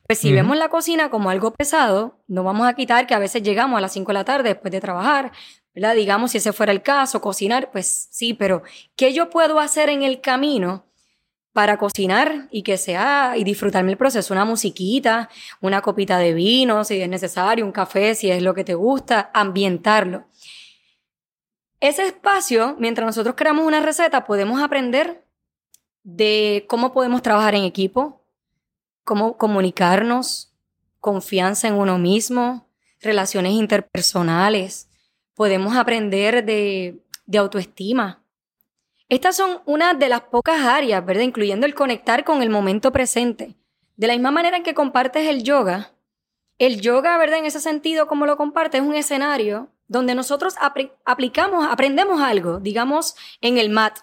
[0.08, 3.44] Pues si vemos la cocina como algo pesado, no vamos a quitar que a veces
[3.44, 5.32] llegamos a las 5 de la tarde después de trabajar,
[5.74, 5.96] ¿verdad?
[5.96, 8.64] Digamos, si ese fuera el caso, cocinar, pues sí, pero
[8.98, 10.86] ¿qué yo puedo hacer en el camino
[11.54, 14.34] para cocinar y que sea y disfrutarme el proceso?
[14.34, 15.30] Una musiquita,
[15.62, 19.32] una copita de vino, si es necesario, un café, si es lo que te gusta,
[19.34, 20.26] ambientarlo.
[21.82, 25.26] Ese espacio, mientras nosotros creamos una receta, podemos aprender
[26.04, 28.22] de cómo podemos trabajar en equipo,
[29.04, 30.54] cómo comunicarnos,
[31.00, 32.68] confianza en uno mismo,
[33.02, 34.90] relaciones interpersonales,
[35.34, 38.24] podemos aprender de, de autoestima.
[39.10, 41.24] Estas son una de las pocas áreas, ¿verdad?
[41.24, 43.56] Incluyendo el conectar con el momento presente.
[43.98, 45.94] De la misma manera en que compartes el yoga,
[46.60, 47.40] el yoga, ¿verdad?
[47.40, 50.56] En ese sentido, como lo compartes, es un escenario donde nosotros
[51.04, 54.00] aplicamos, aprendemos algo, digamos, en el mat.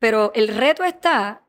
[0.00, 1.44] Pero el reto está,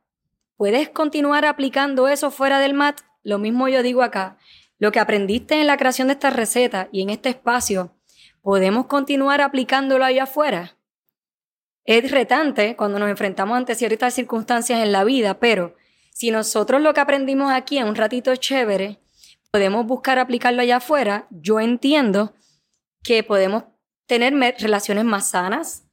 [0.56, 3.02] ¿puedes continuar aplicando eso fuera del mat?
[3.24, 4.38] Lo mismo yo digo acá.
[4.78, 7.96] Lo que aprendiste en la creación de esta receta y en este espacio,
[8.44, 10.78] ¿podemos continuar aplicándolo allá afuera?
[11.84, 15.76] Es retante cuando nos enfrentamos ante ciertas circunstancias en la vida, pero
[16.12, 19.00] si nosotros lo que aprendimos aquí en un ratito chévere,
[19.50, 22.36] podemos buscar aplicarlo allá afuera, yo entiendo
[23.04, 23.64] que podemos
[24.12, 25.86] tener relaciones más sanas,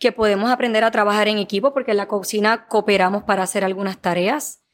[0.00, 3.98] que podemos aprender a trabajar en equipo porque en la cocina cooperamos para hacer algunas
[3.98, 4.64] tareas,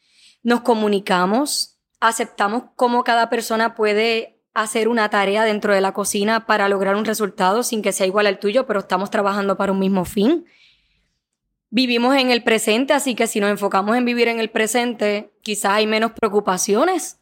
[0.43, 6.67] nos comunicamos, aceptamos cómo cada persona puede hacer una tarea dentro de la cocina para
[6.71, 10.07] lograr un resultado sin que sea igual al tuyo, pero estamos trabajando para un mismo
[10.07, 10.47] fin.
[11.69, 15.73] Vivimos en el presente, así que si nos enfocamos en vivir en el presente, quizás
[15.73, 17.21] hay menos preocupaciones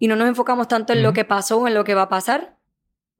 [0.00, 2.08] y no nos enfocamos tanto en lo que pasó o en lo que va a
[2.08, 2.56] pasar.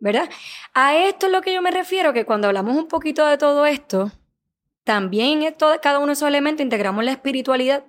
[0.00, 0.28] ¿Verdad?
[0.74, 3.66] A esto es lo que yo me refiero, que cuando hablamos un poquito de todo
[3.66, 4.10] esto,
[4.82, 7.84] también en cada uno de esos elementos integramos la espiritualidad,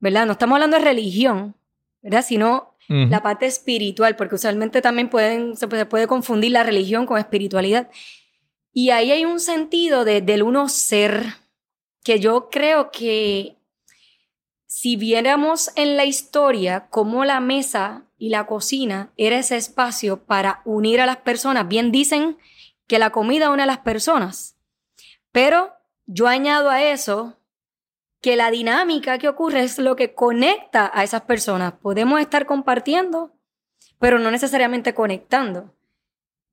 [0.00, 0.26] ¿verdad?
[0.26, 1.54] No estamos hablando de religión,
[2.02, 2.24] ¿verdad?
[2.26, 7.88] Sino la parte espiritual, porque usualmente también pueden, se puede confundir la religión con espiritualidad.
[8.72, 11.24] Y ahí hay un sentido de, del uno ser,
[12.04, 13.56] que yo creo que
[14.66, 20.62] si viéramos en la historia cómo la mesa y la cocina era ese espacio para
[20.64, 22.38] unir a las personas, bien dicen
[22.86, 24.56] que la comida une a las personas,
[25.32, 25.72] pero
[26.06, 27.36] yo añado a eso
[28.20, 31.72] que la dinámica que ocurre es lo que conecta a esas personas.
[31.82, 33.34] Podemos estar compartiendo,
[33.98, 35.74] pero no necesariamente conectando.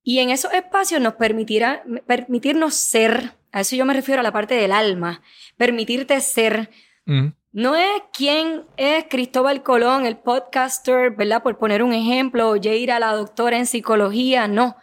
[0.02, 4.34] Y en esos espacios nos permitirá permitirnos ser, a eso yo me refiero a la
[4.34, 5.22] parte del alma,
[5.56, 6.72] permitirte ser.
[7.06, 7.28] Mm.
[7.52, 11.42] No es quién es Cristóbal Colón, el podcaster, ¿verdad?
[11.42, 14.76] Por poner un ejemplo, o Jaira, la doctora en psicología, no.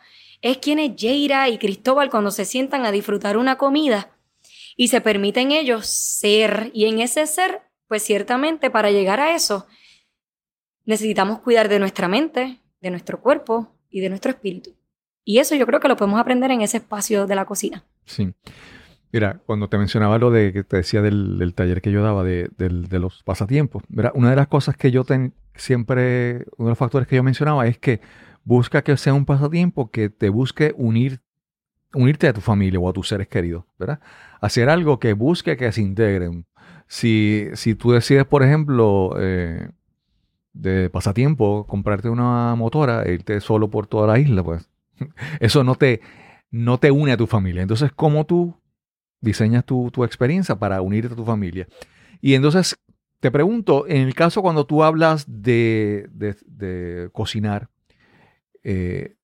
[0.43, 4.11] Es quién es Jaira y Cristóbal cuando se sientan a disfrutar una comida
[4.77, 6.71] y se permiten ellos ser.
[6.75, 9.67] Y en ese ser, pues ciertamente para llegar a eso,
[10.85, 14.75] necesitamos cuidar de nuestra mente, de nuestro cuerpo y de nuestro espíritu.
[15.25, 17.85] Y eso yo creo que lo podemos aprender en ese espacio de la cocina.
[18.05, 18.33] Sí.
[19.17, 22.51] Mira, cuando te mencionaba lo de que te decía del, taller que yo daba de,
[22.59, 27.09] los pasatiempos, mira, una de las cosas que yo ten, siempre, uno de los factores
[27.09, 28.03] que yo mencionaba es que
[28.45, 31.23] busca que sea un pasatiempo que te busque unir,
[31.95, 34.01] unirte a tu familia o a tus seres queridos, ¿verdad?
[34.43, 36.45] Hacer algo que busque que se integren.
[36.87, 39.71] Si, si tú decides, por ejemplo, eh,
[40.53, 44.69] de pasatiempo, comprarte una motora e irte solo por toda la isla, pues
[45.41, 46.03] eso no te,
[46.51, 47.63] no te une a tu familia.
[47.63, 48.55] Entonces, ¿cómo tú
[49.21, 51.67] diseñas tu, experiencia para unirte a tu familia.
[52.21, 52.77] Y entonces
[53.21, 56.09] te pregunto, en el caso cuando tú hablas de,
[57.13, 57.69] cocinar,
[58.63, 59.17] eh,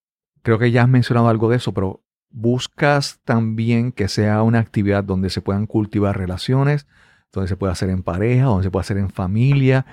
[0.43, 5.05] creo que ya has mencionado algo de eso, pero buscas también que sea una actividad
[5.05, 6.87] donde se puedan cultivar relaciones,
[7.33, 9.87] donde se pueda hacer en pareja, donde se pueda hacer en familia,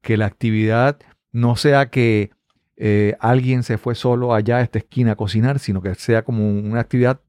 [0.00, 0.98] que la actividad
[1.30, 2.30] no sea que
[2.76, 6.50] eh, alguien se fue solo allá a esta esquina a cocinar, sino que sea como
[6.50, 7.20] una actividad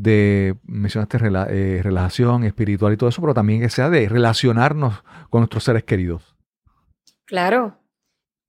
[0.00, 5.40] de, mencionaste eh, relación espiritual y todo eso, pero también que sea de relacionarnos con
[5.40, 6.36] nuestros seres queridos.
[7.24, 7.78] Claro.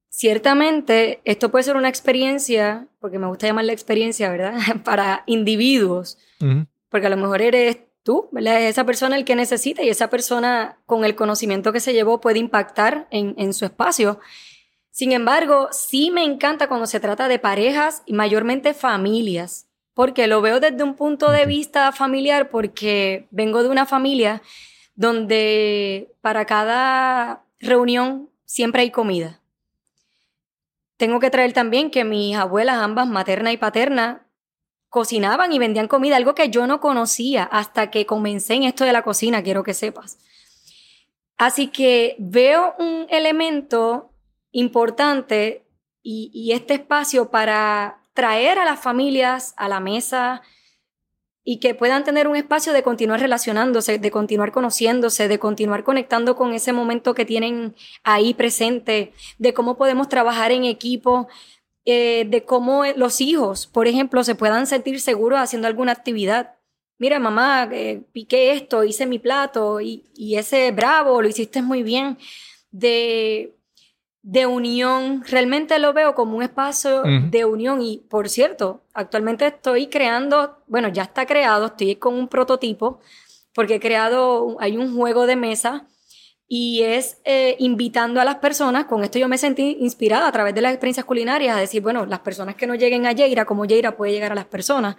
[0.09, 4.53] Ciertamente, esto puede ser una experiencia, porque me gusta llamarla experiencia, ¿verdad?
[4.85, 6.17] Para individuos,
[6.89, 8.61] porque a lo mejor eres tú, ¿verdad?
[8.61, 12.39] esa persona el que necesita y esa persona con el conocimiento que se llevó puede
[12.39, 14.19] impactar en, en su espacio.
[14.91, 19.68] Sin embargo, sí me encanta cuando se trata de parejas y mayormente familias
[19.99, 24.41] porque lo veo desde un punto de vista familiar, porque vengo de una familia
[24.95, 29.41] donde para cada reunión siempre hay comida.
[30.95, 34.25] Tengo que traer también que mis abuelas, ambas materna y paterna,
[34.87, 38.93] cocinaban y vendían comida, algo que yo no conocía hasta que comencé en esto de
[38.93, 40.17] la cocina, quiero que sepas.
[41.37, 44.13] Así que veo un elemento
[44.53, 45.65] importante
[46.01, 50.41] y, y este espacio para traer a las familias a la mesa
[51.45, 56.35] y que puedan tener un espacio de continuar relacionándose, de continuar conociéndose, de continuar conectando
[56.35, 61.29] con ese momento que tienen ahí presente, de cómo podemos trabajar en equipo,
[61.85, 66.55] eh, de cómo los hijos, por ejemplo, se puedan sentir seguros haciendo alguna actividad.
[66.97, 71.83] Mira, mamá, eh, piqué esto, hice mi plato y, y ese bravo, lo hiciste muy
[71.83, 72.17] bien.
[72.69, 73.55] De
[74.21, 75.23] de unión.
[75.27, 77.81] Realmente lo veo como un espacio de unión.
[77.81, 82.99] Y por cierto, actualmente estoy creando, bueno, ya está creado, estoy con un prototipo,
[83.53, 85.87] porque he creado, hay un juego de mesa
[86.47, 90.55] y es eh, invitando a las personas, con esto yo me sentí inspirada a través
[90.55, 93.65] de las experiencias culinarias, a decir, bueno, las personas que no lleguen a Yeira, como
[93.65, 94.95] Yeira puede llegar a las personas.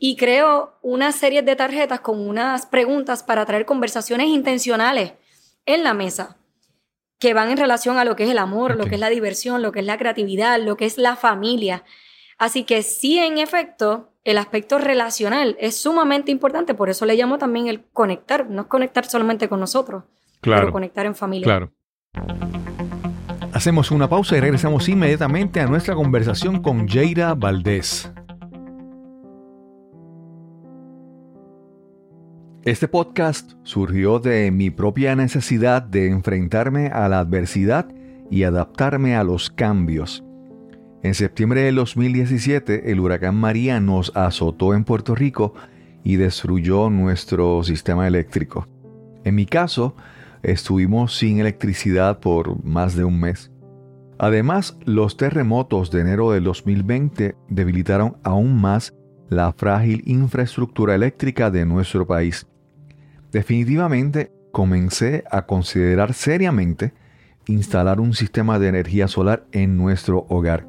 [0.00, 5.12] Y creo una serie de tarjetas con unas preguntas para traer conversaciones intencionales
[5.64, 6.38] en la mesa
[7.20, 9.62] que van en relación a lo que es el amor, lo que es la diversión,
[9.62, 11.84] lo que es la creatividad, lo que es la familia.
[12.38, 17.36] Así que sí, en efecto, el aspecto relacional es sumamente importante, por eso le llamo
[17.36, 20.04] también el conectar, no es conectar solamente con nosotros,
[20.40, 21.44] pero conectar en familia.
[21.44, 21.72] Claro.
[23.52, 28.10] Hacemos una pausa y regresamos inmediatamente a nuestra conversación con Jaira Valdés.
[32.66, 37.88] Este podcast surgió de mi propia necesidad de enfrentarme a la adversidad
[38.30, 40.22] y adaptarme a los cambios.
[41.02, 45.54] En septiembre del 2017, el huracán María nos azotó en Puerto Rico
[46.04, 48.68] y destruyó nuestro sistema eléctrico.
[49.24, 49.96] En mi caso,
[50.42, 53.50] estuvimos sin electricidad por más de un mes.
[54.18, 58.94] Además, los terremotos de enero del 2020 debilitaron aún más
[59.30, 62.46] la frágil infraestructura eléctrica de nuestro país.
[63.32, 66.92] Definitivamente comencé a considerar seriamente
[67.46, 70.66] instalar un sistema de energía solar en nuestro hogar,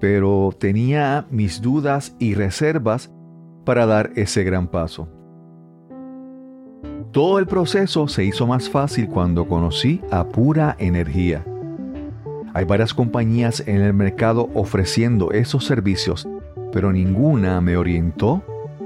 [0.00, 3.10] pero tenía mis dudas y reservas
[3.64, 5.08] para dar ese gran paso.
[7.12, 11.44] Todo el proceso se hizo más fácil cuando conocí a Pura Energía.
[12.52, 16.28] Hay varias compañías en el mercado ofreciendo esos servicios,
[16.72, 18.42] pero ninguna me orientó,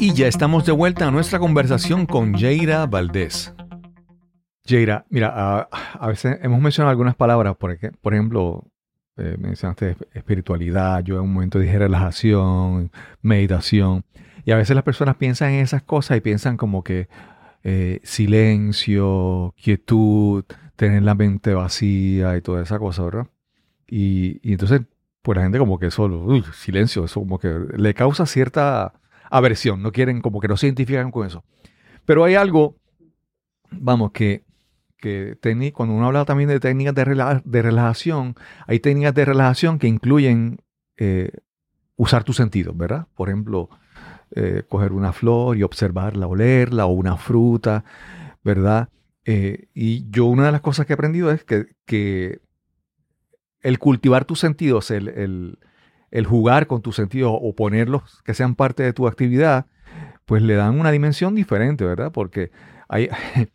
[0.00, 3.54] Y ya estamos de vuelta a nuestra conversación con Jaira Valdés.
[4.66, 5.68] Jaira, mira, a,
[6.00, 8.64] a veces hemos mencionado algunas palabras, por, por ejemplo,
[9.18, 12.90] eh, mencionaste espiritualidad, yo en un momento dije relajación,
[13.20, 14.06] meditación,
[14.46, 17.08] y a veces las personas piensan en esas cosas y piensan como que
[17.62, 20.44] eh, silencio, quietud,
[20.76, 23.26] tener la mente vacía y toda esa cosa, ¿verdad?
[23.86, 24.82] Y, entonces,
[25.22, 28.94] pues la gente como que solo, uy, silencio, eso como que le causa cierta
[29.30, 31.44] aversión, no quieren, como que no se identifican con eso.
[32.04, 32.76] Pero hay algo,
[33.70, 34.44] vamos, que,
[34.98, 35.36] que
[35.74, 38.34] cuando uno habla también de técnicas de relajación,
[38.66, 40.58] hay técnicas de relajación que incluyen
[40.96, 41.30] eh,
[41.96, 43.06] usar tus sentidos, ¿verdad?
[43.14, 43.68] Por ejemplo,
[44.30, 47.84] eh, coger una flor y observarla, olerla, o una fruta,
[48.42, 48.88] ¿verdad?
[49.26, 52.40] Eh, y yo una de las cosas que he aprendido es que, que
[53.62, 58.82] el cultivar tus sentidos, el, el- jugar con tus sentidos o ponerlos que sean parte
[58.84, 59.66] de tu actividad,
[60.26, 62.12] pues le dan una dimensión diferente, ¿verdad?
[62.12, 62.52] Porque
[62.88, 63.08] hay,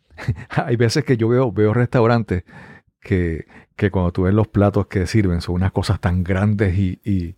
[0.50, 2.44] hay veces que yo veo, veo restaurantes
[3.00, 3.46] que,
[3.76, 7.36] que cuando tú ves los platos que sirven son unas cosas tan grandes y, y,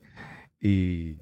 [0.61, 1.19] y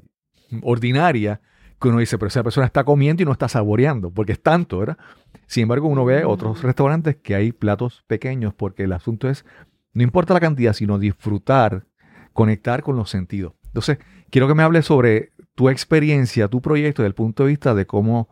[0.63, 1.41] ordinarias
[1.81, 4.79] que uno dice, pero esa persona está comiendo y no está saboreando, porque es tanto,
[4.81, 4.99] ¿verdad?
[5.47, 9.45] Sin embargo, uno ve otros restaurantes que hay platos pequeños, porque el asunto es,
[9.95, 11.87] no importa la cantidad, sino disfrutar,
[12.33, 13.55] conectar con los sentidos.
[13.67, 13.99] Entonces,
[14.31, 17.87] quiero que me hables sobre tu experiencia, tu proyecto, desde el punto de vista de
[17.87, 18.29] cómo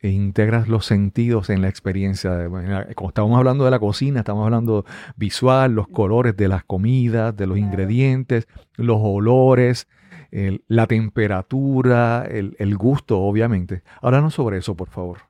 [0.00, 2.30] integras los sentidos en la experiencia.
[2.32, 4.84] de- Como estábamos hablando de la cocina, estamos hablando
[5.16, 9.88] visual, los colores de las comidas, de los ingredientes, los olores,
[10.30, 13.82] la temperatura, el, el gusto, obviamente.
[14.02, 15.20] Háblanos sobre eso, por favor.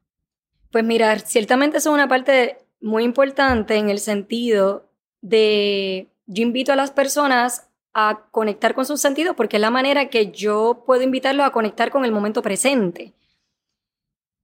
[0.70, 4.90] Pues mirar, ciertamente eso es una parte muy importante en el sentido
[5.20, 10.08] de yo invito a las personas a conectar con sus sentidos porque es la manera
[10.10, 13.14] que yo puedo invitarlos a conectar con el momento presente.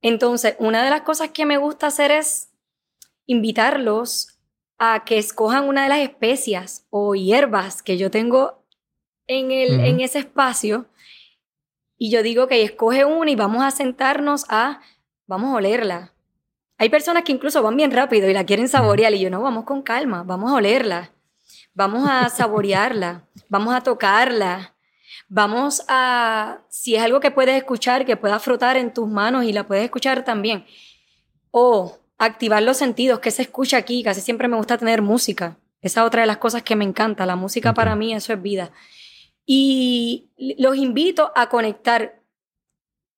[0.02, 2.50] Entonces, una de las cosas que me gusta hacer es
[3.26, 4.38] invitarlos
[4.78, 8.63] a que escojan una de las especias o hierbas que yo tengo
[9.27, 10.87] en, el, en ese espacio
[11.97, 14.81] y yo digo que escoge una y vamos a sentarnos a,
[15.27, 16.12] vamos a olerla.
[16.77, 19.64] Hay personas que incluso van bien rápido y la quieren saborear y yo no, vamos
[19.64, 21.12] con calma, vamos a olerla,
[21.72, 24.75] vamos a saborearla, vamos a tocarla,
[25.29, 29.53] vamos a, si es algo que puedes escuchar, que pueda frotar en tus manos y
[29.53, 30.66] la puedes escuchar también.
[31.51, 35.57] O activar los sentidos, que se escucha aquí, casi siempre me gusta tener música.
[35.81, 37.77] Esa es otra de las cosas que me encanta, la música Ok.
[37.77, 38.72] para mí eso es vida.
[39.47, 42.20] Y los invito a conectar.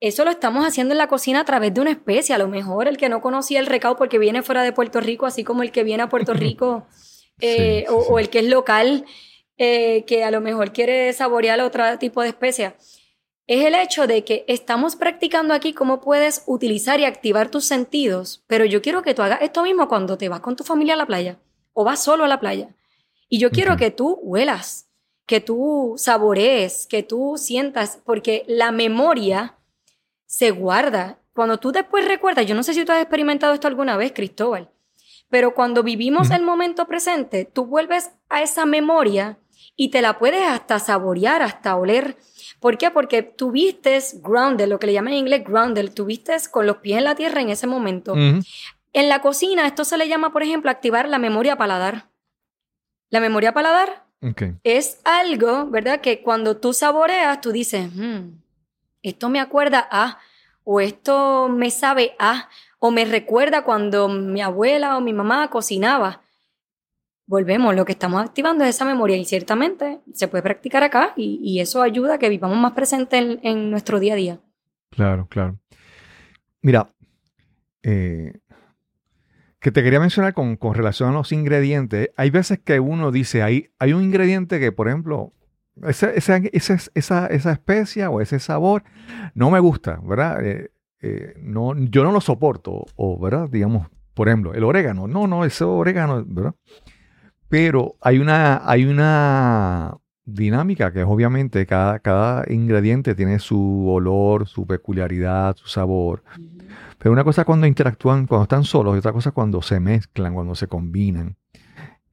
[0.00, 2.34] Eso lo estamos haciendo en la cocina a través de una especie.
[2.34, 5.26] A lo mejor el que no conocía el recao porque viene fuera de Puerto Rico,
[5.26, 6.86] así como el que viene a Puerto Rico,
[7.40, 8.08] eh, Sí, sí, o, sí.
[8.10, 9.04] o el que es local,
[9.58, 12.76] eh, que a lo mejor quiere saborear otro tipo de especia.
[13.46, 18.42] Es el hecho de que estamos practicando aquí cómo puedes utilizar y activar tus sentidos,
[18.48, 20.96] pero yo quiero que tú hagas esto mismo cuando te vas con tu familia a
[20.96, 21.38] la playa
[21.72, 22.74] o vas solo a la playa.
[23.28, 24.85] Y yo quiero que tú huelas,
[25.26, 29.56] que tú saborees, que tú sientas, porque la memoria
[30.24, 31.18] se guarda.
[31.34, 34.70] Cuando tú después recuerdas, yo no sé si tú has experimentado esto alguna vez, Cristóbal,
[35.28, 39.38] pero cuando vivimos el momento presente, tú vuelves a esa memoria
[39.74, 42.16] y te la puedes hasta saborear, hasta oler.
[42.60, 42.90] ¿Por qué?
[42.90, 47.04] Porque tuviste grounded, lo que le llaman en inglés grounded, tuviste con los pies en
[47.04, 48.14] la tierra en ese momento.
[48.14, 52.08] En la cocina, esto se le llama, por ejemplo, activar la memoria paladar.
[53.10, 54.05] La memoria paladar
[54.64, 56.00] Es algo, ¿verdad?
[56.00, 58.38] Que cuando tú saboreas, tú dices, "Hmm,
[59.02, 60.18] esto me acuerda a,
[60.64, 62.48] o esto me sabe a,
[62.78, 66.22] o me recuerda cuando mi abuela o mi mamá cocinaba.
[67.26, 71.40] Volvemos, lo que estamos activando es esa memoria y ciertamente se puede practicar acá y,
[71.42, 74.40] y eso ayuda a que vivamos más presentes en, en nuestro día a día.
[74.90, 75.58] Claro, claro.
[76.62, 76.88] Mira,
[77.82, 78.32] eh,
[79.66, 82.10] que te quería mencionar con, con relación a los ingredientes.
[82.16, 85.32] Hay veces que uno dice, hay, hay un ingrediente que, por ejemplo,
[85.82, 88.84] esa, esa, esa, esa, especia o ese sabor
[89.34, 90.46] no me gusta, ¿verdad?
[90.46, 90.70] Eh,
[91.02, 93.48] eh, no, yo no lo soporto, o, ¿verdad?
[93.50, 95.08] Digamos, por ejemplo, el orégano.
[95.08, 96.54] No, no, ese orégano, ¿verdad?
[97.48, 99.96] Pero hay una, hay una
[100.26, 106.22] dinámica que es obviamente cada, cada ingrediente tiene su olor, su peculiaridad, su sabor.
[106.98, 110.54] Pero una cosa cuando interactúan, cuando están solos, y otra cosa cuando se mezclan, cuando
[110.54, 111.36] se combinan.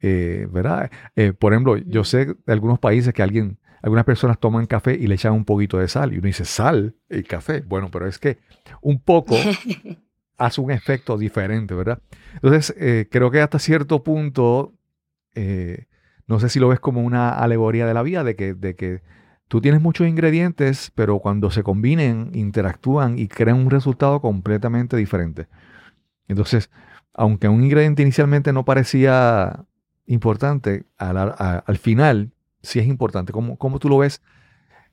[0.01, 0.91] Eh, ¿Verdad?
[1.15, 5.07] Eh, por ejemplo, yo sé de algunos países que alguien, algunas personas toman café y
[5.07, 6.13] le echan un poquito de sal.
[6.13, 7.61] Y uno dice, sal, el café.
[7.61, 8.37] Bueno, pero es que
[8.81, 9.35] un poco
[10.37, 11.99] hace un efecto diferente, ¿verdad?
[12.35, 14.73] Entonces, eh, creo que hasta cierto punto,
[15.35, 15.87] eh,
[16.27, 19.01] no sé si lo ves como una alegoría de la vida, de que, de que
[19.47, 25.47] tú tienes muchos ingredientes, pero cuando se combinen, interactúan y crean un resultado completamente diferente.
[26.27, 26.69] Entonces,
[27.13, 29.65] aunque un ingrediente inicialmente no parecía
[30.05, 33.31] importante, a la- a- al final sí es importante.
[33.33, 34.21] ¿Cómo, tú lo ves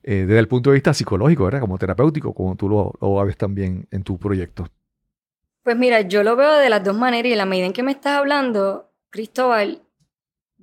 [0.03, 1.59] eh, desde el punto de vista psicológico, ¿verdad?
[1.61, 4.67] Como terapéutico, como tú lo, lo ves también en tu proyecto.
[5.63, 7.91] Pues mira, yo lo veo de las dos maneras y la medida en que me
[7.91, 9.83] estás hablando, Cristóbal,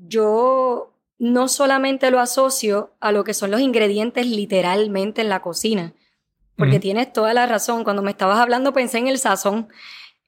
[0.07, 5.93] yo no solamente lo asocio a lo que son los ingredientes literalmente en la cocina,
[6.57, 7.85] porque tienes toda la razón.
[7.85, 9.69] Cuando me estabas hablando pensé en el sazón.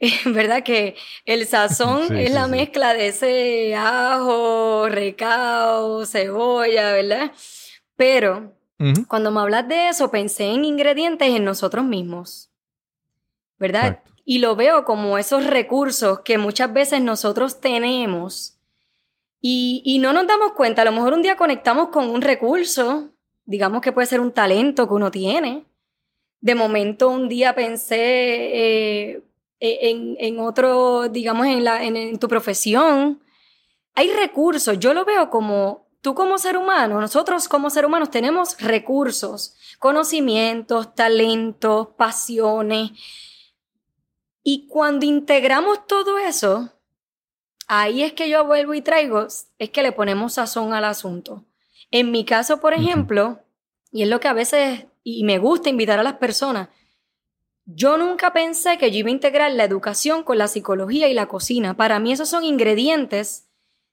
[0.24, 0.62] ¿Verdad?
[0.62, 0.96] Que
[1.26, 2.50] el sazón Sí, es sí, la sí.
[2.50, 7.32] mezcla de ese ajo, recao, cebolla, ¿verdad?
[7.96, 8.54] Pero
[9.08, 12.50] cuando me hablas de eso, pensé en ingredientes en nosotros mismos,
[13.58, 14.02] ¿verdad?
[14.24, 18.59] Y lo veo como esos recursos que muchas veces nosotros tenemos
[19.40, 20.82] y, y no nos damos cuenta.
[20.82, 23.10] A lo mejor un día conectamos con un recurso,
[23.44, 25.64] digamos que puede ser un talento que uno tiene.
[26.40, 29.22] De momento un día pensé eh,
[29.60, 33.22] en, en otro, digamos, en, la, en tu profesión.
[33.94, 38.58] Hay recursos, yo lo veo como tú como ser humano, nosotros como ser humanos tenemos
[38.58, 42.92] recursos, conocimientos, talentos, pasiones.
[44.42, 46.72] Y cuando integramos todo eso,
[47.72, 51.44] ahí es que yo vuelvo y traigo, es que le ponemos sazón al asunto.
[51.92, 53.38] En mi caso, por ejemplo,
[53.92, 56.68] y es lo que a veces, y me gusta invitar a las personas,
[57.66, 61.26] yo nunca pensé que yo iba a integrar la educación con la psicología y la
[61.26, 61.76] cocina.
[61.76, 63.46] Para mí esos son ingredientes,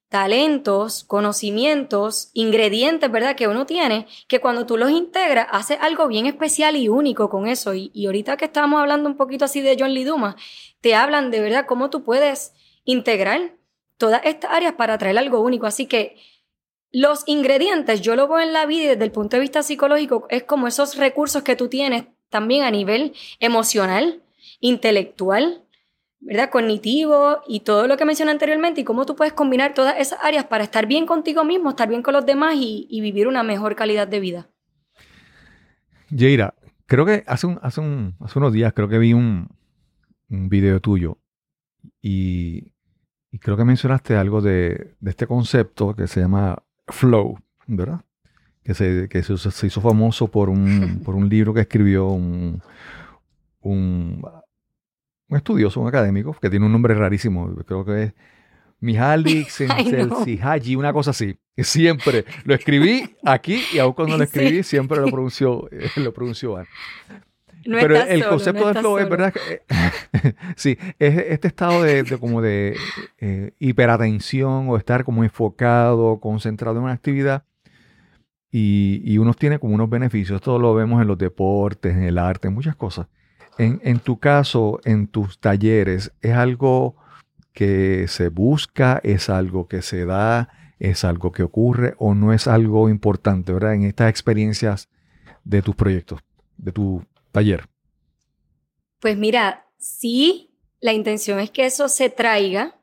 [0.09, 3.36] talentos, conocimientos, ingredientes, ¿verdad?
[3.36, 7.45] Que uno tiene, que cuando tú los integras, hace algo bien especial y único con
[7.47, 7.75] eso.
[7.75, 10.36] Y, y ahorita que estábamos hablando un poquito así de John Lee Dumas,
[10.82, 12.53] te hablan de verdad cómo tú puedes
[12.84, 13.56] integrar
[13.97, 15.65] todas estas áreas para traer algo único.
[15.65, 16.17] Así que
[16.91, 20.43] los ingredientes, yo lo veo en la vida desde el punto de vista psicológico, es
[20.43, 24.21] como esos recursos que tú tienes también a nivel emocional,
[24.59, 25.63] intelectual,
[26.19, 26.49] ¿verdad?
[26.49, 30.45] Cognitivo y todo lo que mencioné anteriormente y cómo tú puedes combinar todas esas áreas
[30.45, 34.07] para estar bien contigo mismo, estar bien con los demás y, vivir una mejor calidad
[34.07, 34.49] de vida.
[36.09, 39.49] Jaira, creo que hace, hace unos días creo que vi un,
[40.29, 41.17] un video tuyo
[42.01, 42.71] y,
[43.38, 46.57] y creo que mencionaste algo de, de este concepto que se llama
[46.88, 48.01] flow, ¿verdad?
[48.63, 52.63] que se, que se, se hizo famoso por un, por un libro que escribió un,
[53.61, 54.27] un,
[55.29, 58.13] un estudioso, un académico, que tiene un nombre rarísimo, creo que es
[58.79, 59.45] Mihaly.
[59.49, 61.38] Csikszentmihalyi, una cosa así.
[61.55, 66.11] Que siempre lo escribí aquí y aun cuando lo escribí siempre lo pronunció, eh, lo
[66.11, 66.57] pronunció.
[67.68, 69.09] No Pero el solo, concepto no de estás flow es solo.
[69.09, 72.88] verdad que, eh, sí, es este estado de, de como de
[73.20, 77.43] eh, hiperatención o estar como enfocado, concentrado en una actividad
[78.51, 80.38] y, y uno tiene como unos beneficios.
[80.38, 83.07] Esto lo vemos en los deportes, en el arte, en muchas cosas.
[83.57, 86.95] En, en tu caso, en tus talleres, ¿es algo
[87.53, 90.49] que se busca, es algo que se da,
[90.80, 93.74] es algo que ocurre o no es algo importante, ¿verdad?
[93.74, 94.89] En estas experiencias
[95.43, 96.22] de tus proyectos,
[96.57, 97.67] de tu taller.
[98.99, 102.75] Pues mira, sí, la intención es que eso se traiga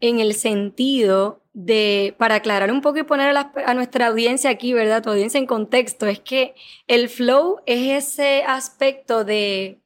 [0.00, 4.50] en el sentido de, para aclarar un poco y poner a, la- a nuestra audiencia
[4.50, 5.02] aquí, ¿verdad?
[5.02, 6.54] Tu audiencia en contexto, es que
[6.86, 9.80] el flow es ese aspecto de,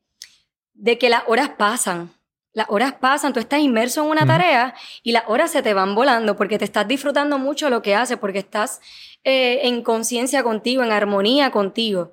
[0.74, 2.12] de que las horas pasan.
[2.52, 5.96] Las horas pasan, tú estás inmerso en una tarea y las horas se te van
[5.96, 8.80] volando porque te estás disfrutando mucho lo que haces, porque estás
[9.24, 12.12] eh, en conciencia contigo, en armonía contigo.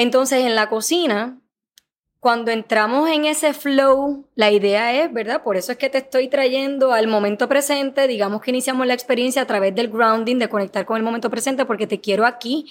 [0.00, 1.38] Entonces, en la cocina,
[2.20, 5.42] cuando entramos en ese flow, la idea es, ¿verdad?
[5.42, 9.42] Por eso es que te estoy trayendo al momento presente, digamos que iniciamos la experiencia
[9.42, 12.64] a través del grounding, de conectar con el momento presente, porque te quiero aquí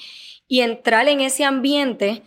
[0.47, 2.23] y entrar en ese ambiente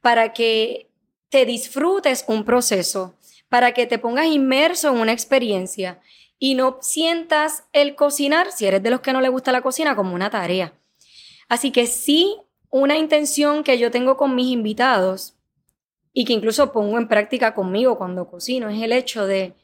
[0.00, 0.88] para que
[1.30, 3.16] te disfrutes un proceso,
[3.48, 6.00] para que te pongas inmerso en una experiencia
[6.38, 9.96] y no sientas el cocinar, si eres de los que no le gusta la cocina,
[9.96, 10.74] como una tarea.
[11.48, 12.36] Así que sí,
[12.76, 15.36] una intención que yo tengo con mis invitados
[16.12, 19.54] y que incluso pongo en práctica conmigo cuando cocino es el hecho de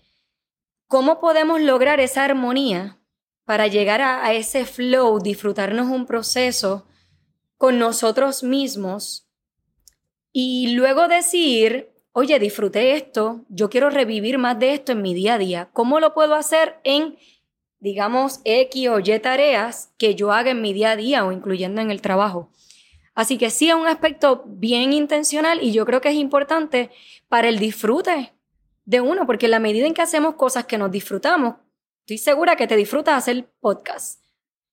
[0.86, 3.00] cómo podemos lograr esa armonía
[3.44, 6.86] para llegar a, ese flow, disfrutarnos un proceso
[7.56, 9.26] con nosotros mismos
[10.30, 15.34] y luego decir, oye, disfruté esto, yo quiero revivir más de esto en mi día
[15.34, 15.68] a día.
[15.72, 17.18] ¿Cómo lo puedo hacer en,
[17.80, 21.80] digamos, X o Y tareas que yo haga en mi día a día o incluyendo
[21.80, 22.52] en el trabajo?
[23.21, 26.91] Así que sí es un aspecto bien intencional y yo creo que es importante
[27.29, 28.33] para el disfrute
[28.87, 31.57] de uno, porque en la medida en que hacemos cosas que nos disfrutamos,
[31.99, 34.25] estoy segura que te disfrutas hacer podcast.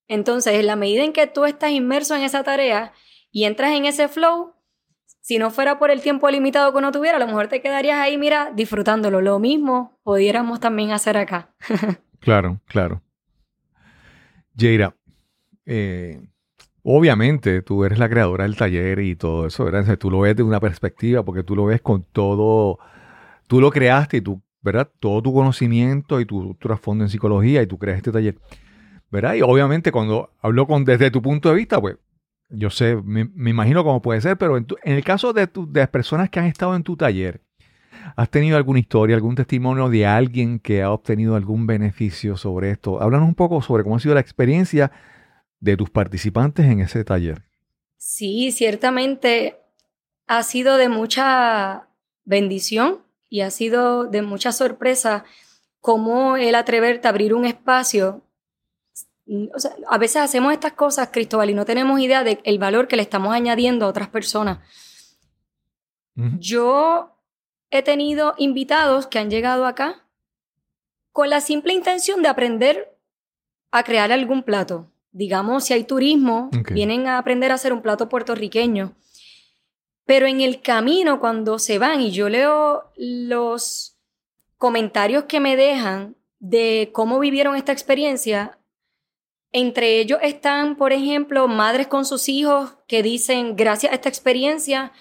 [0.06, 2.94] Entonces, en la medida en que tú estás inmerso en esa tarea
[3.30, 4.54] y entras en ese flow,
[5.20, 7.98] si no fuera por el tiempo limitado que uno tuviera, a lo mejor te quedarías
[7.98, 9.20] ahí, mira, disfrutándolo.
[9.20, 11.54] Lo mismo pudiéramos también hacer acá.
[12.20, 13.00] Claro, claro.
[14.58, 14.96] Jaira,
[15.66, 16.20] eh,
[16.96, 19.98] obviamente tú eres la creadora del taller y todo eso, ¿verdad?
[19.98, 22.78] Tú lo ves de una perspectiva porque tú lo ves con todo,
[23.46, 24.90] tú lo creaste y tú, ¿verdad?
[24.98, 28.36] Todo tu conocimiento y tu trasfondo en psicología y tú creas este taller,
[29.10, 29.34] ¿verdad?
[29.34, 31.96] Y obviamente cuando hablo con desde tu punto de vista, pues
[32.48, 35.46] yo sé, me, me imagino cómo puede ser, pero en, tu- en el caso de,
[35.46, 37.42] tu- de las personas que han estado en tu taller,
[38.16, 43.00] ¿Has tenido alguna historia, algún testimonio de alguien que ha obtenido algún beneficio sobre esto?
[43.02, 44.90] Háblanos un poco sobre cómo ha sido la experiencia
[45.60, 47.42] de tus participantes en ese taller.
[47.96, 49.56] Sí, ciertamente
[50.26, 51.88] ha sido de mucha
[52.24, 55.24] bendición y ha sido de mucha sorpresa
[55.80, 58.22] cómo el atreverte a abrir un espacio.
[59.54, 62.96] O sea, a veces hacemos estas cosas, Cristóbal, y no tenemos idea del valor que
[62.96, 64.58] le estamos añadiendo a otras personas.
[66.40, 67.16] Yo
[67.70, 70.04] he tenido invitados que han llegado acá
[71.12, 72.98] con la simple intención de aprender
[73.70, 74.90] a crear algún plato.
[75.10, 76.72] Digamos, si hay turismo, Ok.
[76.72, 78.94] vienen a aprender a hacer un plato puertorriqueño.
[80.04, 83.96] Pero en el camino, cuando se van y yo leo los
[84.56, 88.58] comentarios que me dejan de cómo vivieron esta experiencia,
[89.52, 94.92] entre ellos están, por ejemplo, madres con sus hijos que dicen, gracias a esta experiencia,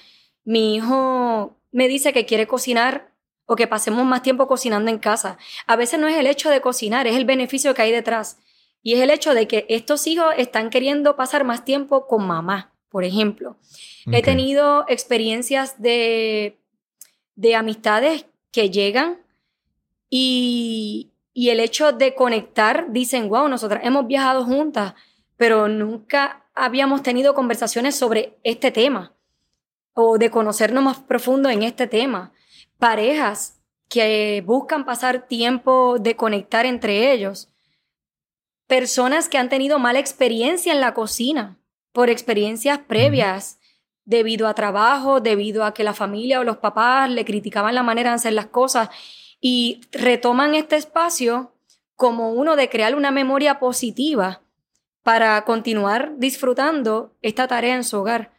[0.43, 3.11] mi hijo me dice que quiere cocinar
[3.45, 5.37] o que pasemos más tiempo cocinando en casa.
[5.67, 8.39] A veces no es el hecho de cocinar, es el beneficio que hay detrás.
[8.87, 12.71] Y es el hecho de que estos hijos están queriendo pasar más tiempo con mamá,
[12.87, 13.57] por ejemplo.
[14.09, 16.57] He tenido experiencias de,
[17.35, 19.19] de amistades que llegan
[20.09, 24.93] y, y el hecho de conectar, dicen, wow, nosotras hemos viajado juntas,
[25.35, 29.11] pero nunca habíamos tenido conversaciones sobre este tema
[29.95, 32.31] o de conocernos más profundo en este tema.
[32.79, 33.59] Parejas
[33.89, 37.49] que buscan pasar tiempo de conectar entre ellos.
[38.67, 41.57] Personas que han tenido mala experiencia en la cocina
[41.93, 43.59] por experiencias previas
[44.03, 48.11] debido a trabajo, debido a que la familia o los papás le criticaban la manera
[48.11, 48.89] de hacer las cosas
[49.41, 51.53] y retoman este espacio
[51.95, 54.41] como uno de crear una memoria positiva
[55.03, 58.31] para continuar disfrutando esta tarea en su hogar.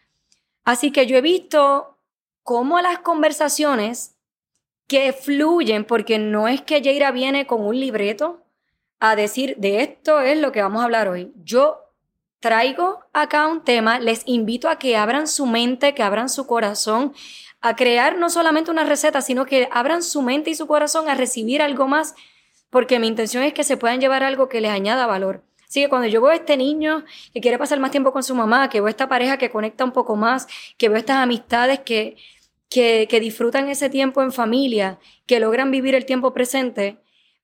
[0.64, 1.98] Así que yo he visto
[2.42, 4.16] cómo las conversaciones
[4.86, 8.44] que fluyen, porque no es que Jaira viene con un libreto
[9.00, 11.32] a decir de esto es lo que vamos a hablar hoy.
[11.44, 11.88] Yo
[12.40, 17.12] traigo acá un tema, les invito a que abran su mente, que abran su corazón,
[17.60, 21.14] a crear no solamente una receta, sino que abran su mente y su corazón a
[21.14, 22.14] recibir algo más,
[22.70, 25.42] porque mi intención es que se puedan llevar algo que les añada valor.
[25.68, 28.34] Así que cuando yo veo a este niño que quiere pasar más tiempo con su
[28.34, 30.46] mamá, que veo a esta pareja que conecta un poco más,
[30.78, 32.16] que veo estas amistades que,
[32.70, 36.98] que, que disfrutan ese tiempo en familia, que logran vivir el tiempo presente,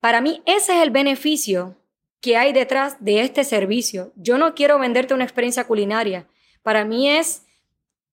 [0.05, 1.78] para mí ese es el beneficio
[2.20, 4.12] que hay detrás de este servicio.
[4.16, 6.26] Yo no quiero venderte una experiencia culinaria.
[6.62, 7.46] Para mí es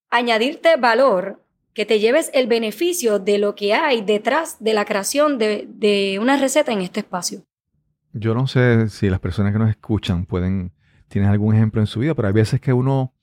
[0.09, 5.37] añadirte valor, que te lleves el beneficio de lo que hay detrás de la creación
[5.37, 7.43] de, una receta en este espacio.
[8.13, 10.71] Yo no sé si las personas que nos escuchan pueden,
[11.09, 13.13] tienen algún ejemplo en su vida, pero hay veces que uno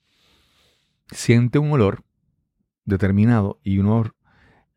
[1.07, 2.03] siente un olor
[2.85, 4.13] determinado y uno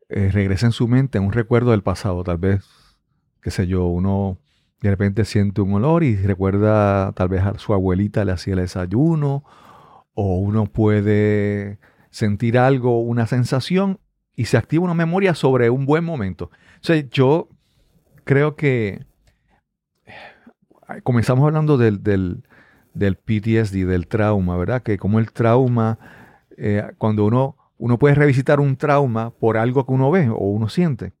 [0.09, 2.82] eh, regresa en su mente a un recuerdo del pasado, tal vez,
[3.43, 4.37] qué sé yo, uno
[4.81, 8.61] de repente siente un olor y recuerda tal vez a su abuelita le hacía el
[8.61, 9.43] desayuno,
[10.13, 11.79] o uno puede
[12.09, 13.99] sentir algo, una sensación
[14.35, 16.45] y se activa una memoria sobre un buen momento.
[16.45, 17.49] O sea, yo
[18.23, 19.05] creo que
[21.03, 22.43] comenzamos hablando del, del,
[22.93, 24.83] del PTSD, del trauma, ¿verdad?
[24.83, 25.97] Que como el trauma,
[26.57, 30.69] eh, cuando uno, uno puede revisitar un trauma por algo que uno ve o uno
[30.69, 31.13] siente.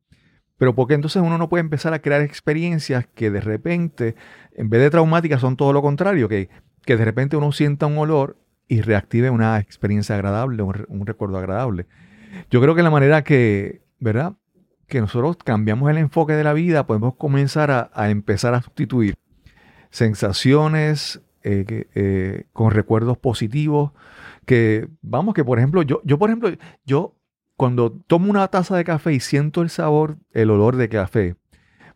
[0.57, 4.15] Pero porque entonces uno no puede empezar a crear experiencias que de repente,
[4.55, 6.49] en vez de traumáticas, son todo lo contrario, que,
[6.85, 8.37] que de repente uno sienta un olor
[8.67, 11.85] y reactive una experiencia agradable, un, un recuerdo agradable.
[12.49, 14.33] Yo creo que la manera que, ¿verdad?
[14.87, 19.15] Que nosotros cambiamos el enfoque de la vida, podemos comenzar a, a empezar a sustituir
[19.89, 23.91] sensaciones eh, eh, con recuerdos positivos.
[24.45, 26.49] Que, vamos, que por ejemplo, yo, yo, por ejemplo,
[26.85, 27.15] yo
[27.63, 31.37] cuando tomo una taza de café y siento el sabor, el olor de café,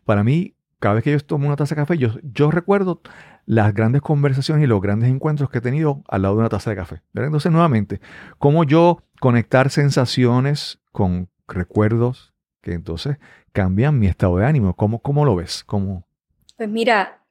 [0.06, 3.02] para mí, cada vez que yo tomo una taza de café, yo, yo recuerdo
[3.44, 6.70] las grandes conversaciones y los grandes encuentros que he tenido al lado de una taza
[6.70, 7.02] de café.
[7.12, 8.00] Entonces, nuevamente,
[8.38, 13.18] cómo yo conectar sensaciones con recuerdos que entonces
[13.52, 14.74] cambian mi estado de ánimo.
[14.74, 15.64] ¿Cómo, cómo lo ves?
[15.64, 16.08] ¿Cómo?
[16.56, 17.26] Pues mira,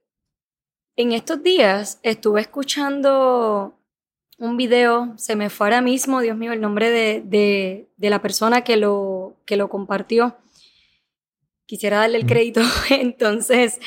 [0.95, 3.79] en estos días estuve escuchando
[4.37, 8.21] un video, se me fue ahora mismo, Dios mío, el nombre de, de, de la
[8.21, 10.37] persona que lo, que lo compartió.
[11.65, 12.61] Quisiera darle el crédito.
[12.89, 13.79] Entonces,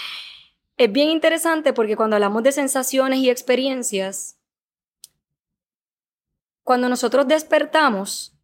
[0.77, 4.39] es bien interesante porque cuando hablamos de sensaciones y experiencias,
[6.65, 8.35] cuando nosotros despertamos,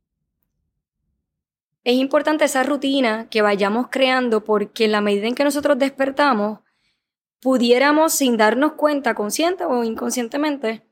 [1.82, 6.61] es importante esa rutina que vayamos creando porque en la medida en que nosotros despertamos,
[7.40, 10.86] pudiéramos, sin darnos cuenta, consciente o inconscientemente,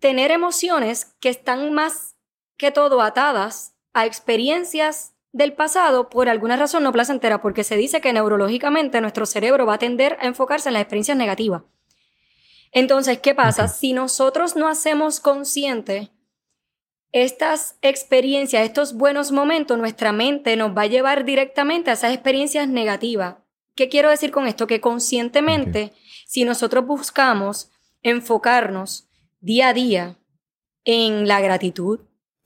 [0.00, 2.16] tener emociones que están más
[2.56, 8.00] que todo atadas a experiencias del pasado por alguna razón no placentera, porque se dice
[8.00, 11.62] que neurológicamente nuestro cerebro va a tender a enfocarse en las experiencias negativas.
[12.72, 13.68] Entonces, ¿qué pasa?
[13.68, 16.10] Si nosotros no hacemos consciente
[17.12, 22.68] estas experiencias, estos buenos momentos, nuestra mente nos va a llevar directamente a esas experiencias
[22.68, 23.36] negativas.
[23.74, 24.66] ¿Qué quiero decir con esto?
[24.66, 25.92] Que conscientemente,
[26.26, 27.70] si nosotros buscamos
[28.02, 29.09] enfocarnos
[29.40, 30.16] día a día
[30.84, 32.00] en la gratitud,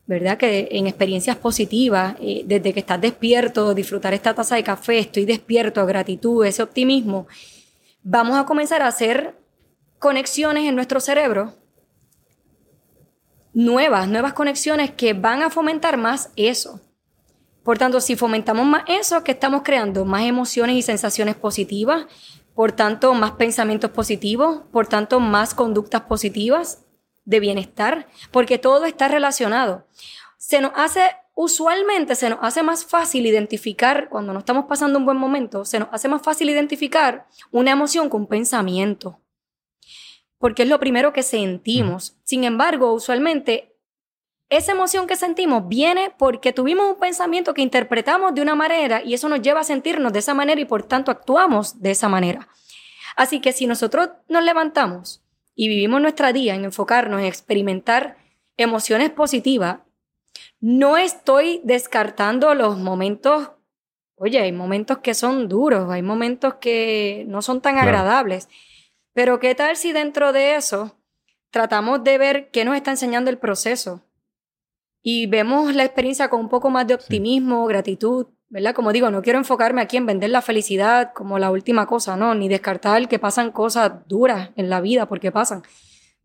[0.06, 0.38] ¿verdad?
[0.38, 5.24] Que en experiencias positivas, eh, desde que estás despierto, disfrutar esta taza de café, estoy
[5.24, 7.26] despierto, gratitud, ese optimismo,
[8.02, 9.36] vamos a comenzar a hacer
[9.98, 11.54] conexiones en nuestro cerebro
[13.54, 16.80] nuevas, nuevas conexiones que van a fomentar más eso.
[17.62, 22.06] Por tanto, si fomentamos más eso, que estamos creando más emociones y sensaciones positivas,
[22.54, 26.83] por tanto, más pensamientos positivos, por tanto, más conductas positivas
[27.24, 29.86] de bienestar, porque todo está relacionado.
[30.36, 31.00] Se nos hace
[31.34, 35.78] usualmente se nos hace más fácil identificar, cuando no estamos pasando un buen momento, se
[35.78, 39.20] nos hace más fácil identificar una emoción con un pensamiento.
[40.38, 42.16] Porque es lo primero que sentimos.
[42.22, 43.76] Sin embargo, usualmente
[44.50, 49.14] esa emoción que sentimos viene porque tuvimos un pensamiento que interpretamos de una manera y
[49.14, 52.48] eso nos lleva a sentirnos de esa manera y por tanto actuamos de esa manera.
[53.16, 55.23] Así que si nosotros nos levantamos
[55.54, 58.16] y vivimos nuestra día en enfocarnos en experimentar
[58.56, 59.78] emociones positivas,
[60.60, 63.50] no estoy descartando los momentos,
[64.16, 67.88] oye, hay momentos que son duros, hay momentos que no son tan Claro.
[67.88, 68.48] agradables,
[69.12, 70.96] pero ¿qué tal si dentro de eso
[71.50, 74.02] tratamos de ver qué nos está enseñando el proceso?
[75.02, 78.72] Y vemos la experiencia con un poco más de optimismo, gratitud, ¿verdad?
[78.72, 82.36] Como digo, no quiero enfocarme aquí en vender la felicidad como la última cosa, ¿no?
[82.36, 85.64] Ni descartar que pasan cosas duras en la vida, porque pasan.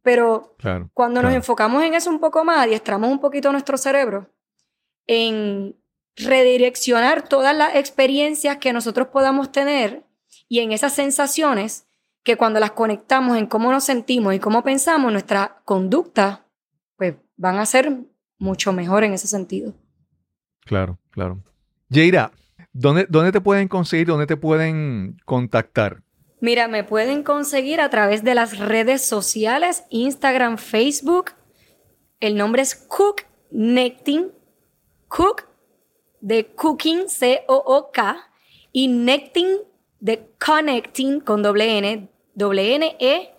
[0.04, 0.92] Pero Claro.
[0.94, 4.30] cuando nos enfocamos en eso un poco más, adiestramos un poquito nuestro cerebro
[5.08, 5.76] en
[6.16, 10.04] redireccionar todas las experiencias que nosotros podamos tener
[10.48, 11.88] y en esas sensaciones
[12.22, 16.46] que cuando las conectamos en cómo nos sentimos y cómo pensamos, nuestra conducta,
[16.96, 17.92] pues van a ser
[18.38, 19.74] mucho mejor en ese sentido.
[20.64, 21.40] Claro, claro.
[21.92, 22.32] Jaira,
[22.72, 24.08] ¿dónde, ¿dónde te pueden conseguir?
[24.08, 26.04] ¿Dónde te pueden contactar?
[26.42, 31.32] Mira, me pueden conseguir a través de las redes sociales, Instagram, Facebook.
[32.20, 34.32] El nombre es Cook Necting.
[35.08, 35.48] Cook
[36.22, 38.18] de Cooking, C-O-O-K.
[38.72, 39.48] Y Necting
[40.00, 43.34] de Connecting con doble N, doble N-E,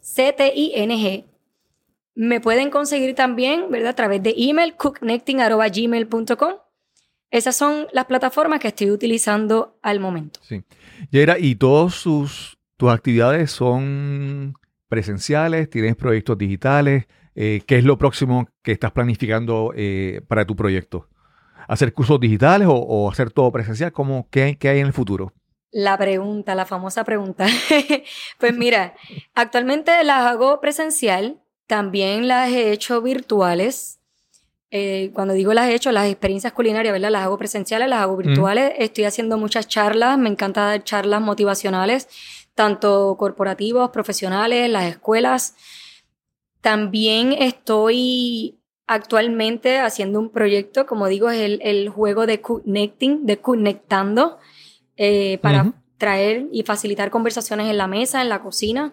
[0.00, 1.24] C-T-I-N-G.
[2.14, 3.90] Me pueden conseguir también, ¿verdad?
[3.90, 6.54] A través de email, cooknecting.gmail.com.
[7.34, 10.38] Esas son las plataformas que estoy utilizando al momento.
[10.44, 10.62] Sí.
[11.12, 14.54] Jaira, ¿y todas sus, tus actividades son
[14.88, 15.68] presenciales?
[15.68, 17.06] ¿Tienes proyectos digitales?
[17.34, 21.08] Eh, ¿Qué es lo próximo que estás planificando eh, para tu proyecto?
[21.66, 23.90] ¿Hacer cursos digitales o, o hacer todo presencial?
[23.90, 25.32] ¿Cómo, qué, hay- ¿Qué hay en el futuro?
[25.72, 27.46] La pregunta, la famosa pregunta.
[28.38, 28.94] pues mira,
[29.34, 33.98] actualmente las hago presencial, también las he hecho virtuales.
[34.76, 37.12] Eh, cuando digo las he hecho, las experiencias culinarias, ¿verdad?
[37.12, 38.72] Las hago presenciales, las hago virtuales.
[38.76, 42.08] Estoy haciendo muchas charlas, me encanta dar charlas motivacionales,
[42.56, 45.54] tanto corporativos, profesionales, las escuelas.
[46.60, 48.58] También estoy
[48.88, 54.38] actualmente haciendo un proyecto, como digo, es el, el juego de connecting, de conectando,
[54.96, 58.92] eh, para traer y facilitar conversaciones en la mesa, en la cocina.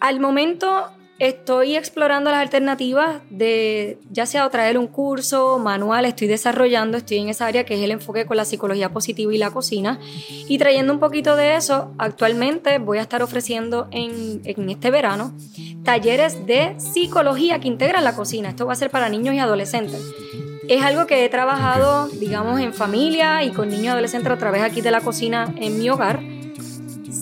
[0.00, 6.96] Al momento estoy explorando las alternativas de ya sea traer un curso, manual, estoy desarrollando,
[6.96, 10.00] estoy en esa área que es el enfoque con la psicología positiva y la cocina.
[10.48, 15.34] Y trayendo un poquito de eso, actualmente voy a estar ofreciendo en, en este verano
[15.84, 18.48] talleres de psicología que integran la cocina.
[18.48, 20.02] Esto va a ser para niños y adolescentes.
[20.68, 24.62] Es algo que he trabajado, digamos, en familia y con niños y adolescentes a través
[24.62, 26.39] aquí de la cocina en mi hogar.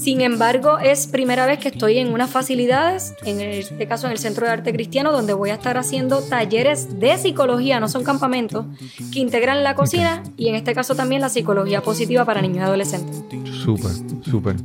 [0.09, 4.19] Sin embargo, es primera vez que estoy en unas facilidades, en este caso en el
[4.19, 8.65] Centro de Arte Cristiano, donde voy a estar haciendo talleres de psicología, no son campamentos,
[9.13, 12.61] que integran la cocina y en este caso también la psicología positiva para niños y
[12.61, 13.23] adolescentes.
[13.53, 13.91] Súper,
[14.25, 14.57] súper.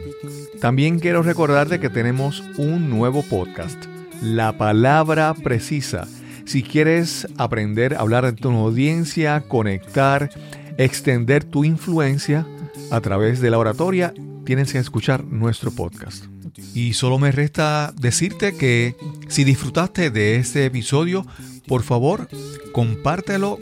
[0.60, 3.86] También quiero recordarte que tenemos un nuevo podcast,
[4.22, 6.06] La Palabra Precisa.
[6.46, 10.32] Si quieres aprender a hablar de tu audiencia, conectar,
[10.78, 12.48] extender tu influencia
[12.92, 14.16] a través de la oratoria,
[14.46, 16.26] tienes que escuchar nuestro podcast.
[16.74, 18.96] Y solo me resta decirte que
[19.28, 21.24] si disfrutaste de este episodio,
[21.68, 22.30] por favor,
[22.72, 23.60] compártelo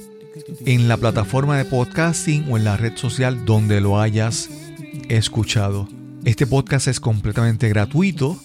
[0.66, 4.50] en la plataforma de podcasting o en la red social donde lo hayas
[5.10, 5.88] escuchado.
[6.24, 8.40] Este podcast es completamente gratuito.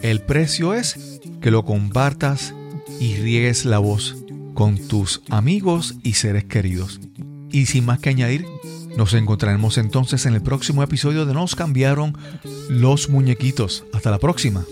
[0.00, 2.54] El precio es que lo compartas
[3.00, 4.16] y riegues la voz
[4.54, 7.00] con tus amigos y seres queridos.
[7.50, 8.46] Y sin más que añadir,
[8.96, 12.16] nos encontraremos entonces en el próximo episodio de Nos cambiaron
[12.68, 13.84] los muñequitos.
[13.92, 14.64] Hasta la próxima.